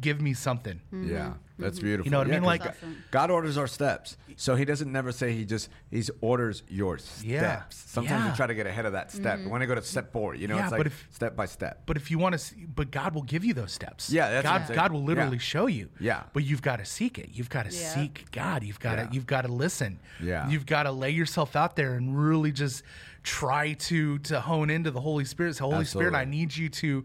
[0.00, 0.80] give me something.
[0.92, 2.06] Yeah, that's beautiful.
[2.06, 2.42] You know what I mean?
[2.42, 3.04] Like- God, Awesome.
[3.10, 7.24] God orders our steps, so He doesn't never say He just He's orders your steps.
[7.24, 7.62] Yeah.
[7.70, 8.30] Sometimes Yeah.
[8.30, 9.36] we try to get ahead of that step.
[9.36, 9.44] Mm-hmm.
[9.44, 10.34] We want to go to step four.
[10.34, 11.82] You know, Yeah, it's but like if- step by step.
[11.86, 14.10] But if you want to, see, but God will give you those steps.
[14.10, 14.62] Yeah, that's God.
[14.70, 14.74] I'm.
[14.76, 15.42] God will literally Yeah.
[15.42, 15.88] show you.
[16.00, 16.22] Yeah.
[16.32, 17.30] But you've got to seek it.
[17.32, 17.94] You've got to Yeah.
[17.94, 18.62] seek God.
[18.64, 19.08] You've got to.
[19.12, 19.98] You've got to listen.
[20.22, 20.48] Yeah.
[20.48, 22.82] You've got to lay yourself out there and really just
[23.22, 25.56] try to to hone into the Holy Spirit.
[25.56, 27.04] Say, Holy Spirit, I need you to.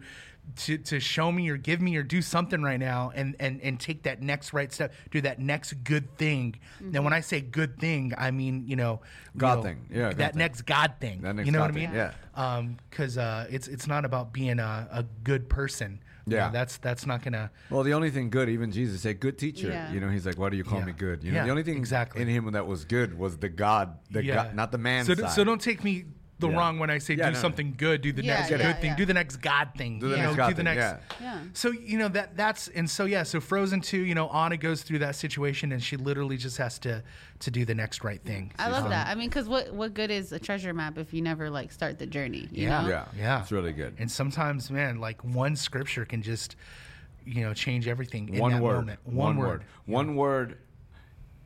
[0.58, 3.78] To, to show me or give me or do something right now and, and, and
[3.80, 6.56] take that next right step, do that next good thing.
[6.80, 9.02] Now, when I say good thing, I mean, you know,
[9.34, 9.86] you God know, thing.
[9.92, 10.40] Yeah, God that thing.
[10.40, 11.22] next God thing.
[11.22, 11.98] That next you know God what I thing, mean?
[11.98, 12.12] yeah.
[12.36, 16.46] um because uh it's it's not about being a, a good person You Yeah.
[16.48, 19.68] know, that's that's not gonna Well, the only thing good, even Jesus said, "Good teacher."
[19.70, 19.92] Yeah.
[19.92, 20.86] You know, He's like, "Why do you call Yeah.
[20.86, 22.22] me good?" You know, Yeah, the only thing exactly.
[22.22, 25.32] in Him that was good was the God, the God, not the man so, side.
[25.32, 26.06] so don't take me
[26.40, 26.58] the Yeah.
[26.58, 27.42] wrong when I say Yeah, do no, no.
[27.42, 30.10] something good do the Yeah, next yeah, good thing do the next god thing Do
[30.10, 31.22] the you next know, God do the thing, next yeah.
[31.22, 31.42] Yeah.
[31.54, 34.82] so you know that that's and so yeah so frozen 2 you know anna goes
[34.84, 37.02] through that situation and she literally just has to
[37.40, 39.08] to do the next right thing I love Um, that.
[39.08, 42.00] I mean, because what what good is a treasure map if you never like start
[42.00, 42.50] the journey?
[42.52, 42.82] You Yeah.
[42.82, 42.90] know?
[42.90, 43.42] Yeah, Yeah.
[43.42, 43.96] it's really good.
[43.98, 46.56] and sometimes man like one scripture can just
[47.26, 50.58] you know change everything in one that word, moment one, word, one word.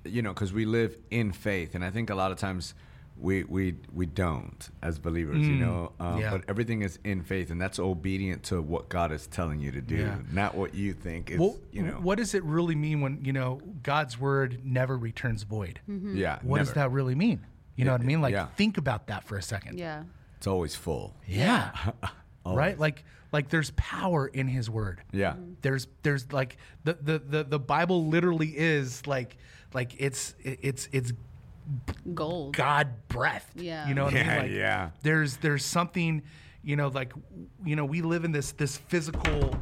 [0.06, 2.74] You know, because we live in faith, and I think a lot of times
[3.20, 5.46] we we we don't as believers.
[5.48, 6.22] You know, um, Mm.
[6.22, 6.32] yeah.
[6.32, 9.82] but everything is in faith, and that's obedient to what God is telling you to
[9.82, 10.18] do, Yeah.
[10.32, 11.40] not what you think is.
[11.40, 15.44] Well, you know, what does it really mean when you know God's word never returns
[15.44, 15.80] void?
[15.88, 17.46] yeah, What does that really mean?
[17.76, 18.22] You know It- what I mean?
[18.22, 18.48] Like, yeah.
[18.58, 19.78] think about that for a second.
[19.80, 20.04] Yeah.
[20.38, 21.16] It's always full.
[21.28, 21.72] Yeah.
[22.46, 22.78] right?
[22.80, 25.02] Like, like there's power in His word.
[25.12, 25.36] Yeah.
[25.62, 29.38] There's, there's like the the the, the Bible literally is like
[29.74, 31.14] like it's it's it's
[32.14, 32.56] Gold.
[32.56, 33.50] God breath.
[33.56, 33.88] Yeah.
[33.88, 34.28] You know what I mean?
[34.38, 34.90] Like, yeah.
[35.04, 36.24] There's there's something,
[36.64, 37.14] you know, like
[37.66, 39.56] you know, we live in this this physical,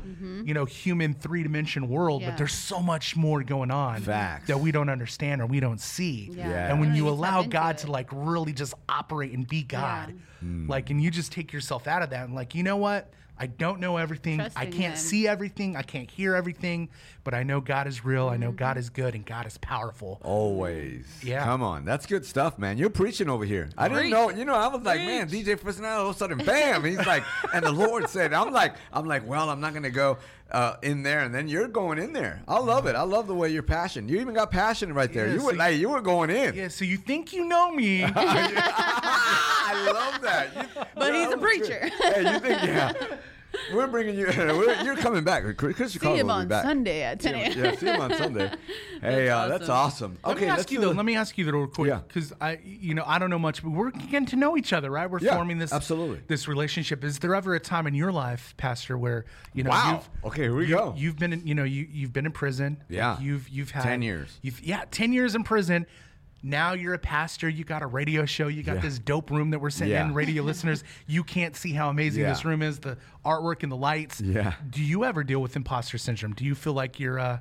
[0.43, 2.29] you know, human three dimension world, Yeah.
[2.29, 4.47] but there's so much more going on Facts.
[4.47, 6.29] that we don't understand or we don't see.
[6.33, 6.49] Yeah.
[6.49, 6.71] Yeah.
[6.71, 10.69] And when you allow God into to like really just operate and be God, Hmm.
[10.69, 13.11] like, and you just take yourself out of that and like, you know what?
[13.39, 14.41] I don't know everything.
[14.41, 14.95] I can't Him.
[14.95, 15.75] see everything.
[15.75, 16.89] I can't hear everything,
[17.23, 18.27] but I know God is real.
[18.29, 18.55] I know Mm-hmm.
[18.57, 20.19] God is good and God is powerful.
[20.23, 21.05] Always.
[21.23, 21.43] Yeah.
[21.43, 21.85] Come on.
[21.85, 22.77] That's good stuff, man.
[22.77, 23.69] You're preaching over here.
[23.77, 24.29] I didn't know.
[24.29, 26.83] You know, I was like, man, DJ Personality, all of a sudden, bam.
[26.83, 27.23] He's like,
[27.53, 30.17] and the Lord said, I'm like, I'm like, well, I'm not going to go
[30.51, 31.19] uh, in there.
[31.21, 32.41] And then you're going in there.
[32.47, 32.95] I love it.
[32.95, 34.09] I love the way you're passionate.
[34.09, 35.27] You even got passion right there.
[35.27, 36.55] Yeah, you were so like, you were going in.
[36.55, 38.03] Yeah, so you think you know me.
[38.05, 40.53] I love that.
[40.55, 41.61] You- But he's a that was good.
[41.69, 41.89] preacher.
[42.13, 42.93] hey, you think, yeah.
[43.73, 44.25] We're bringing you.
[44.37, 45.43] We're, you're coming back.
[45.57, 46.63] Chris Chicago See him will be on back.
[46.63, 47.53] Sunday at 10 a.m.
[47.57, 48.51] Yeah, see him on Sunday.
[48.99, 50.17] Hey, uh, that's awesome.
[50.25, 50.89] Let Okay, me ask let's you though.
[50.89, 51.99] Let me ask you though, real quick, Yeah.
[52.07, 54.89] because I, you know, I don't know much, but we're getting to know each other,
[54.89, 55.07] right?
[55.07, 56.21] We're Yeah, forming this absolutely.
[56.27, 57.03] this relationship.
[57.03, 59.91] Is there ever a time in your life, Pastor, where you know, Wow.
[60.23, 60.93] you've, Okay, here we you, go.
[60.97, 62.81] You've been, in, you know, you you've been in prison.
[62.89, 63.19] Yeah.
[63.19, 64.39] You've you've had 10 years.
[64.41, 65.85] You've yeah, ten years in prison.
[66.47, 67.49] Now you're a pastor.
[67.49, 68.47] You got a radio show.
[68.47, 68.81] You got Yeah.
[68.81, 70.05] this dope room that we're sitting Yeah.
[70.07, 70.13] in.
[70.13, 72.29] Radio listeners, you can't see how amazing Yeah.
[72.29, 72.79] this room is.
[72.79, 74.21] The artwork and the lights.
[74.21, 74.53] Yeah.
[74.69, 76.33] Do you ever deal with imposter syndrome?
[76.33, 77.19] Do you feel like you're?
[77.19, 77.39] Uh,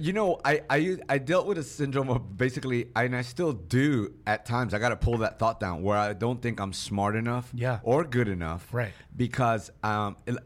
[0.00, 4.14] You know, I, I I dealt with a syndrome of basically, and I still do
[4.26, 4.72] at times.
[4.72, 7.78] I got to pull that thought down where I don't think I'm smart enough, Yeah.
[7.82, 8.92] or good enough, Right.
[9.14, 10.38] Because um, it-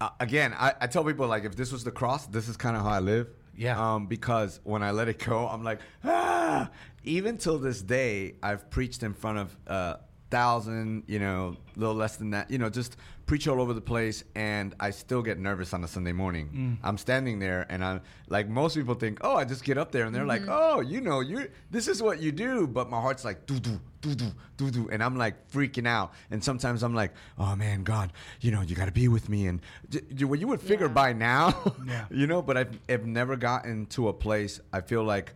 [0.00, 2.76] uh, again, I, I tell people like if this was the cross, this is kind
[2.76, 3.28] of how I live.
[3.56, 3.94] Yeah.
[3.94, 6.70] Um, because when I let it go, I'm like, ah.
[7.06, 9.96] Even till this day, I've preached in front of uh,
[10.38, 13.80] thousand, you know, a little less than that, you know, just preach all over the
[13.80, 16.46] place, and I still get nervous on a Sunday morning.
[16.82, 16.86] Mm.
[16.86, 20.04] I'm standing there, and I'm like, most people think, oh, I just get up there,
[20.06, 23.24] and they're like, oh, you know, you this is what you do, but my heart's
[23.24, 26.94] like, doo doo doo doo doo doo, and I'm like freaking out, and sometimes I'm
[26.94, 30.24] like, oh man, God, you know, you got to be with me, and d- d-
[30.24, 30.92] well, you would figure Yeah.
[31.04, 31.54] by now,
[31.86, 32.06] Yeah.
[32.10, 34.60] you know, but I've, I've never gotten to a place.
[34.72, 35.32] I feel like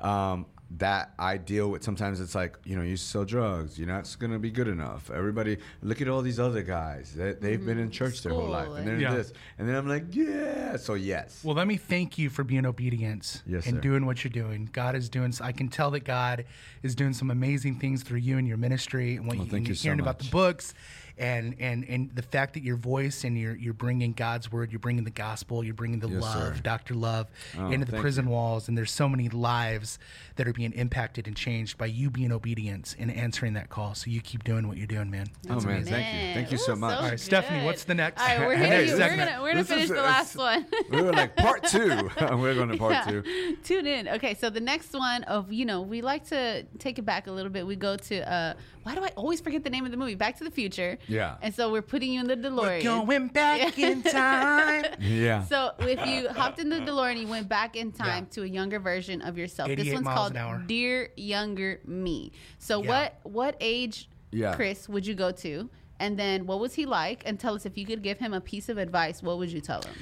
[0.00, 0.44] um,
[0.78, 1.82] that I deal with.
[1.82, 3.78] Sometimes it's like, you know, you sell drugs.
[3.78, 5.10] You're not going to be good enough.
[5.10, 7.12] Everybody, look at all these other guys.
[7.14, 7.90] They, they've been in mm-hmm.
[7.90, 9.14] church their whole life, and they're Yeah.
[9.14, 9.32] this.
[9.58, 10.76] And then I'm like, yeah.
[10.76, 11.40] So yes.
[11.44, 13.80] well, let me thank you for being obedient Yes, and sir.
[13.80, 14.68] doing what you're doing.
[14.72, 15.34] God is doing.
[15.40, 16.44] I can tell that God
[16.82, 19.58] is doing some amazing things through you and your ministry and what Well, you, thank
[19.58, 20.74] and you you're so hearing about the books.
[21.18, 24.78] And, and and the fact that your voice and you're you're bringing God's word, you're
[24.78, 26.62] bringing the gospel, you're bringing the Yes, love, sir.
[26.62, 26.94] Dr.
[26.94, 29.98] Love, Oh, into the thank prison walls, and there's so many lives
[30.36, 33.94] that are being impacted and changed by you being obedient and answering that call.
[33.94, 35.26] So you keep doing what you're doing, man.
[35.50, 36.96] oh man, thank you, thank you so Ooh, much.
[36.98, 38.78] All right, Stephanie, what's the next- All right, we're the here.
[38.78, 40.66] next we're gonna we're gonna This finish is- the last one.
[40.90, 41.88] we were like part two.
[42.36, 43.04] we're going to part Yeah.
[43.22, 43.56] two.
[43.62, 44.08] Tune in.
[44.08, 47.32] Okay, so the next one of you know we like to take it back a
[47.32, 47.66] little bit.
[47.66, 48.54] We go to uh,
[48.84, 50.14] why do I always forget the name of the movie?
[50.14, 50.98] Back to the Future.
[51.08, 51.36] Yeah.
[51.42, 52.82] And so we're putting you in the DeLorean.
[52.82, 54.84] Going back in time.
[55.00, 55.44] Yeah.
[55.44, 58.34] So if you hopped in the DeLorean, you went back in time Yeah.
[58.34, 59.68] to a younger version of yourself.
[59.68, 60.62] This one's miles called an hour.
[60.66, 62.32] Dear Younger Me.
[62.58, 62.88] So Yeah.
[62.88, 64.54] what what age, Yeah.
[64.54, 65.68] Chris, would you go to?
[66.00, 67.22] And then what was he like?
[67.26, 69.60] And tell us if you could give him a piece of advice, what would you
[69.60, 69.94] tell him?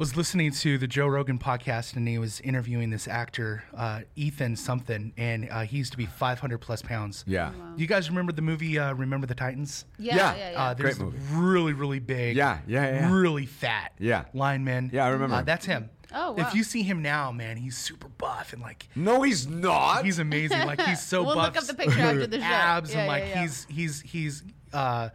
[0.00, 4.56] Was listening to the Joe Rogan podcast and he was interviewing this actor, uh, Ethan
[4.56, 7.22] something, and uh, he used to be 500 plus pounds.
[7.26, 7.52] yeah.
[7.76, 9.84] You guys remember the movie uh, Remember the Titans?
[9.98, 10.36] Yeah, Yeah.
[10.36, 10.62] yeah, yeah.
[10.62, 11.18] Uh, there's Great movie.
[11.34, 13.12] really, really big, Yeah, yeah, yeah.
[13.12, 14.24] really fat, Yeah.
[14.32, 14.88] lineman.
[14.90, 15.44] Yeah, I remember Uh, him.
[15.44, 15.90] that's him.
[16.14, 16.48] Oh, wow.
[16.48, 20.06] If you see him now, man, he's super buff and like No, he's not.
[20.06, 20.66] he's amazing.
[20.66, 22.44] Like he's so We'll buff, look up the picture after the show.
[22.46, 23.42] abs, Yeah, and yeah, like yeah.
[23.42, 24.42] he's he's he's
[24.72, 25.10] uh,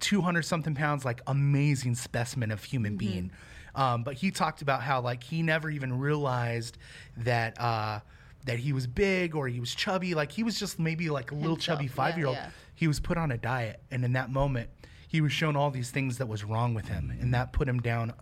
[0.00, 2.98] two hundred something pounds, like amazing specimen of human Mm-hmm.
[2.98, 3.30] being.
[3.76, 6.78] Um, but he talked about how like he never even realized
[7.18, 8.00] that uh,
[8.46, 10.14] that he was big or he was chubby.
[10.14, 12.36] Like he was just maybe like a little Himself, chubby five year old.
[12.36, 12.50] yeah.
[12.74, 14.68] He was put on a diet, and in that moment,
[15.08, 17.80] he was shown all these things that was wrong with him, and that put him
[17.80, 18.12] down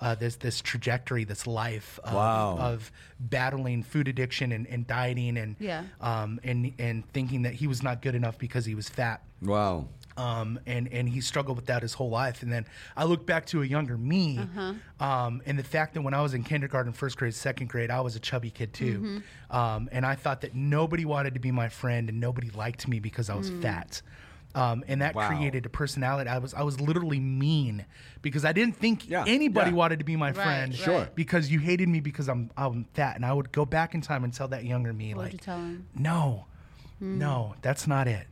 [0.00, 2.56] uh, this this trajectory, this life of, Wow.
[2.58, 2.90] of
[3.20, 5.84] battling food addiction and, and dieting and Yeah.
[6.00, 9.22] um, and and thinking that he was not good enough because he was fat.
[9.40, 9.88] wow.
[10.22, 12.42] Um, and and he struggled with that his whole life.
[12.42, 12.64] And then
[12.96, 14.74] I look back to a younger me, Uh-huh.
[15.06, 18.00] um, and the fact that when I was in kindergarten, first grade, second grade, I
[18.00, 19.56] was a chubby kid too, Mm-hmm.
[19.56, 23.00] um, and I thought that nobody wanted to be my friend and nobody liked me
[23.00, 23.60] because I was Mm.
[23.62, 24.02] fat.
[24.54, 25.26] Um, and that Wow.
[25.28, 26.28] created a personality.
[26.28, 27.86] I was I was literally mean
[28.20, 29.76] because I didn't think Yeah, anybody yeah.
[29.82, 30.74] wanted to be my Right, friend.
[30.74, 31.08] Sure.
[31.14, 34.22] Because you hated me because I'm I'm fat, and I would go back in time
[34.24, 35.86] and tell that younger me What like, would you tell him?
[36.10, 36.44] no,
[37.00, 38.26] no, that's not it.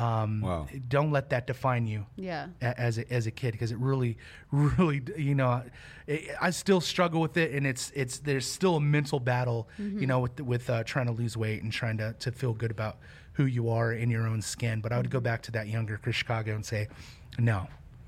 [0.00, 0.66] Um, Wow.
[0.88, 2.46] Don't let that define you Yeah.
[2.60, 4.16] as a, as a kid because it really,
[4.50, 5.62] really, you know,
[6.06, 10.00] it, I still struggle with it, and it's it's there's still a mental battle, Mm-hmm.
[10.00, 12.70] you know, with with uh, trying to lose weight and trying to to feel good
[12.70, 12.98] about
[13.34, 14.80] who you are in your own skin.
[14.80, 16.88] But I would go back to that younger Chris Chicago and say,
[17.38, 17.66] no,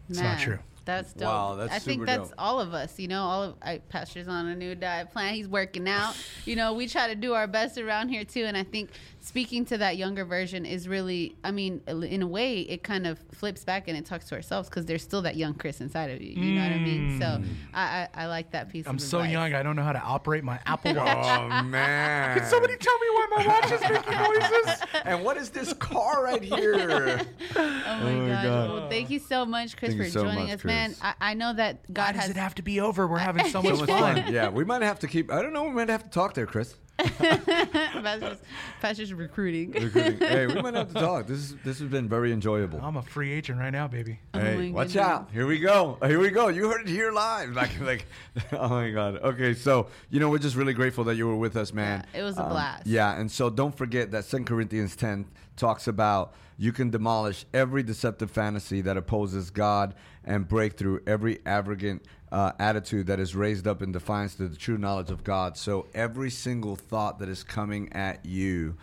[0.09, 0.59] it's not true.
[0.84, 1.28] That's dope.
[1.28, 2.34] Wow, that's I think that's dope.
[2.38, 2.99] all of us.
[2.99, 5.34] You know, all of I, Pastor's on a new diet plan.
[5.34, 6.16] He's working out.
[6.45, 8.43] You know, we try to do our best around here too.
[8.47, 8.90] And I think
[9.22, 13.20] speaking to that younger version is really, I mean, in a way, it kind of
[13.32, 16.20] flips back and it talks to ourselves because there's still that young Chris inside of
[16.20, 16.32] you.
[16.32, 17.20] You know what I mean?
[17.20, 17.40] So
[17.72, 18.84] I, I, I like that piece.
[18.84, 18.90] Mm.
[18.90, 19.32] I'm of so advice.
[19.32, 21.26] young, I don't know how to operate my Apple Watch.
[21.42, 22.36] Oh man.
[22.38, 24.80] Can somebody tell me why my watch is making noises?
[25.04, 27.20] and what is this car right here?
[27.56, 28.44] Oh my, my gosh.
[28.44, 28.70] God.
[28.70, 30.94] Well, thank you so much, Chris, Thank you for so joining much, us, man.
[31.02, 33.06] I, I know that Why God does it have to be over?
[33.06, 34.22] We're having so much So much fun.
[34.22, 34.32] fun.
[34.32, 35.30] Yeah, we might have to keep.
[35.30, 35.64] I don't know.
[35.64, 36.74] We might have to talk there, Chris.
[37.18, 38.38] Pastor's,
[38.80, 39.72] Pastor's recruiting.
[39.72, 40.18] Recruiting.
[40.18, 41.26] hey, we might have to talk.
[41.26, 42.80] This is this has been very enjoyable.
[42.82, 44.20] I'm a free agent right now, baby.
[44.32, 44.96] Hey, Oh watch goodness.
[44.96, 45.28] out!
[45.32, 45.98] Here we go.
[46.05, 46.48] Here we go.
[46.48, 47.50] You heard it here live.
[47.62, 48.07] Like, like,
[48.53, 49.18] oh my God.
[49.22, 52.05] Okay, so you know we're just really grateful that you were with us, man.
[52.14, 52.86] Yeah, it was a Um, blast.
[52.86, 55.26] Yeah, and so don't forget that Second Corinthians 10
[55.57, 59.94] talks about you can demolish every deceptive fantasy that opposes God
[60.24, 64.56] and break through every arrogant uh, attitude that is raised up in defiance to the
[64.56, 65.56] true knowledge of God.
[65.56, 68.76] So every single thought that is coming at you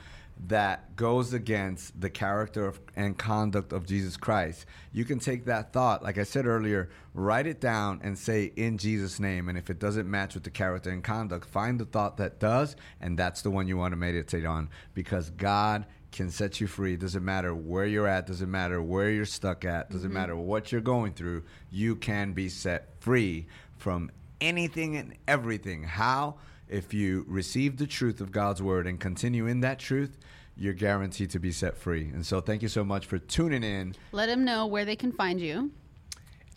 [0.47, 5.73] that goes against the character of, and conduct of Jesus Christ, you can take that
[5.73, 9.49] thought, like I said earlier, write it down and say in Jesus' name.
[9.49, 12.75] And if it doesn't match with the character and conduct, find the thought that does,
[13.01, 16.95] and that's the one you want to meditate on because God can set you free.
[16.95, 20.14] Doesn't matter where you're at, doesn't matter where you're stuck at, doesn't mm-hmm.
[20.14, 23.47] matter what you're going through, you can be set free
[23.78, 25.84] from anything and everything.
[25.84, 26.36] How?
[26.68, 30.18] If you receive the truth of God's word and continue in that truth,
[30.55, 32.10] you're guaranteed to be set free.
[32.14, 35.12] And so thank you so much for tuning in Let them know where they can
[35.12, 35.72] find you.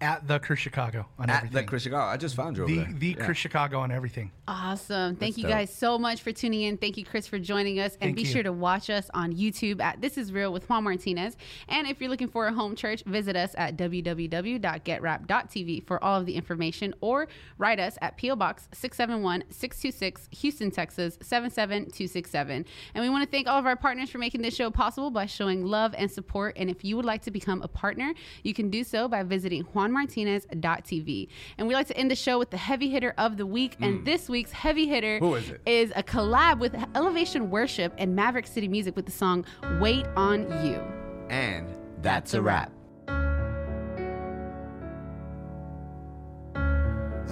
[0.03, 1.57] At the Chris Chicago on at everything.
[1.57, 2.11] the Chris Chicago.
[2.11, 2.93] I just found you over the there.
[2.99, 3.25] the Yeah.
[3.25, 4.31] Chris Chicago on everything.
[4.49, 5.15] Awesome.
[5.17, 5.53] Thank That's you dope.
[5.53, 6.77] guys so much for tuning in.
[6.77, 7.93] Thank you, Chris, for joining us.
[8.01, 8.29] And Thank be you.
[8.29, 11.37] sure to watch us on YouTube at This Is Real with Juan Martinez.
[11.69, 16.27] And if you're looking for a home church, visit us at www.getrap.tv for all of
[16.27, 17.29] the information or
[17.59, 18.37] write us at P.O.
[18.37, 22.65] Box 671 626 Houston, Texas 77267.
[22.95, 25.27] And we want to thank all of our partners for making this show possible by
[25.27, 26.57] showing love and support.
[26.59, 29.63] And if you would like to become a partner, you can do so by visiting
[29.93, 31.29] juanmartinez.tv.
[31.59, 33.77] And we like to end the show with the heavy hitter of the week.
[33.81, 34.05] And mm.
[34.05, 35.61] this week's heavy hitter Who is it?
[35.67, 39.45] is a collab with Elevation Worship and Maverick City Music with the song
[39.81, 40.81] Wait on You.
[41.29, 41.67] And
[42.03, 42.73] that's, a wrap.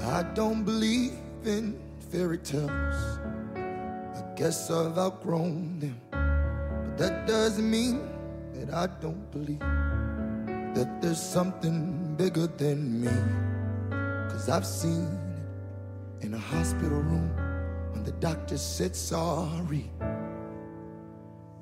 [0.02, 1.12] I don't believe
[1.44, 1.78] in
[2.11, 3.18] fairy tales.
[3.54, 6.00] I guess I've outgrown them.
[6.11, 8.08] But that doesn't mean
[8.54, 9.61] that I don't believe
[10.74, 13.16] that there's something bigger than me.
[14.31, 15.09] Cause I've seen
[16.21, 17.31] it in a hospital room
[17.93, 19.91] when the doctor said sorry.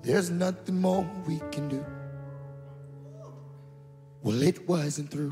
[0.03, 1.87] There's nothing more we can do.
[4.23, 5.31] Well, it wasn't through.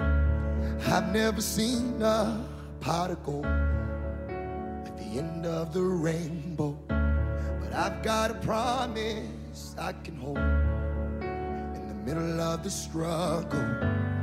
[0.87, 2.45] I've never seen a
[2.81, 6.79] pot of gold at the end of the rainbow.
[6.87, 14.15] But I've got a promise I can hold in the middle of the struggle.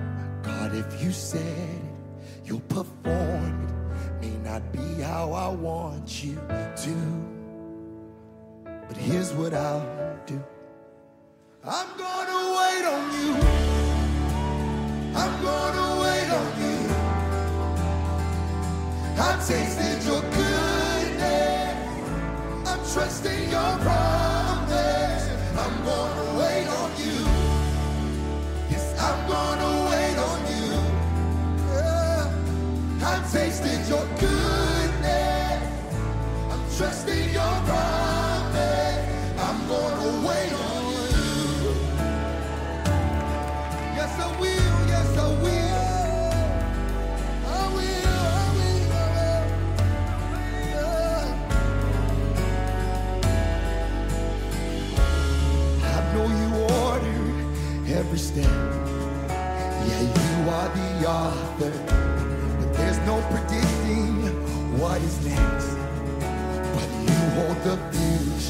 [0.43, 1.81] God, if you said it,
[2.45, 4.21] you'll perform it.
[4.21, 6.95] May not be how I want you to.
[8.87, 10.43] But here's what I'll do
[11.65, 13.33] I'm gonna wait on you.
[15.15, 16.79] I'm gonna wait on you.
[19.25, 21.75] I've tasted your goodness.
[22.67, 25.23] I'm trusting your promise.
[25.63, 27.17] I'm gonna wait on you.
[28.69, 29.52] Yes, I'm gonna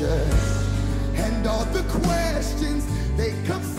[0.06, 2.86] and all the questions
[3.16, 3.72] they come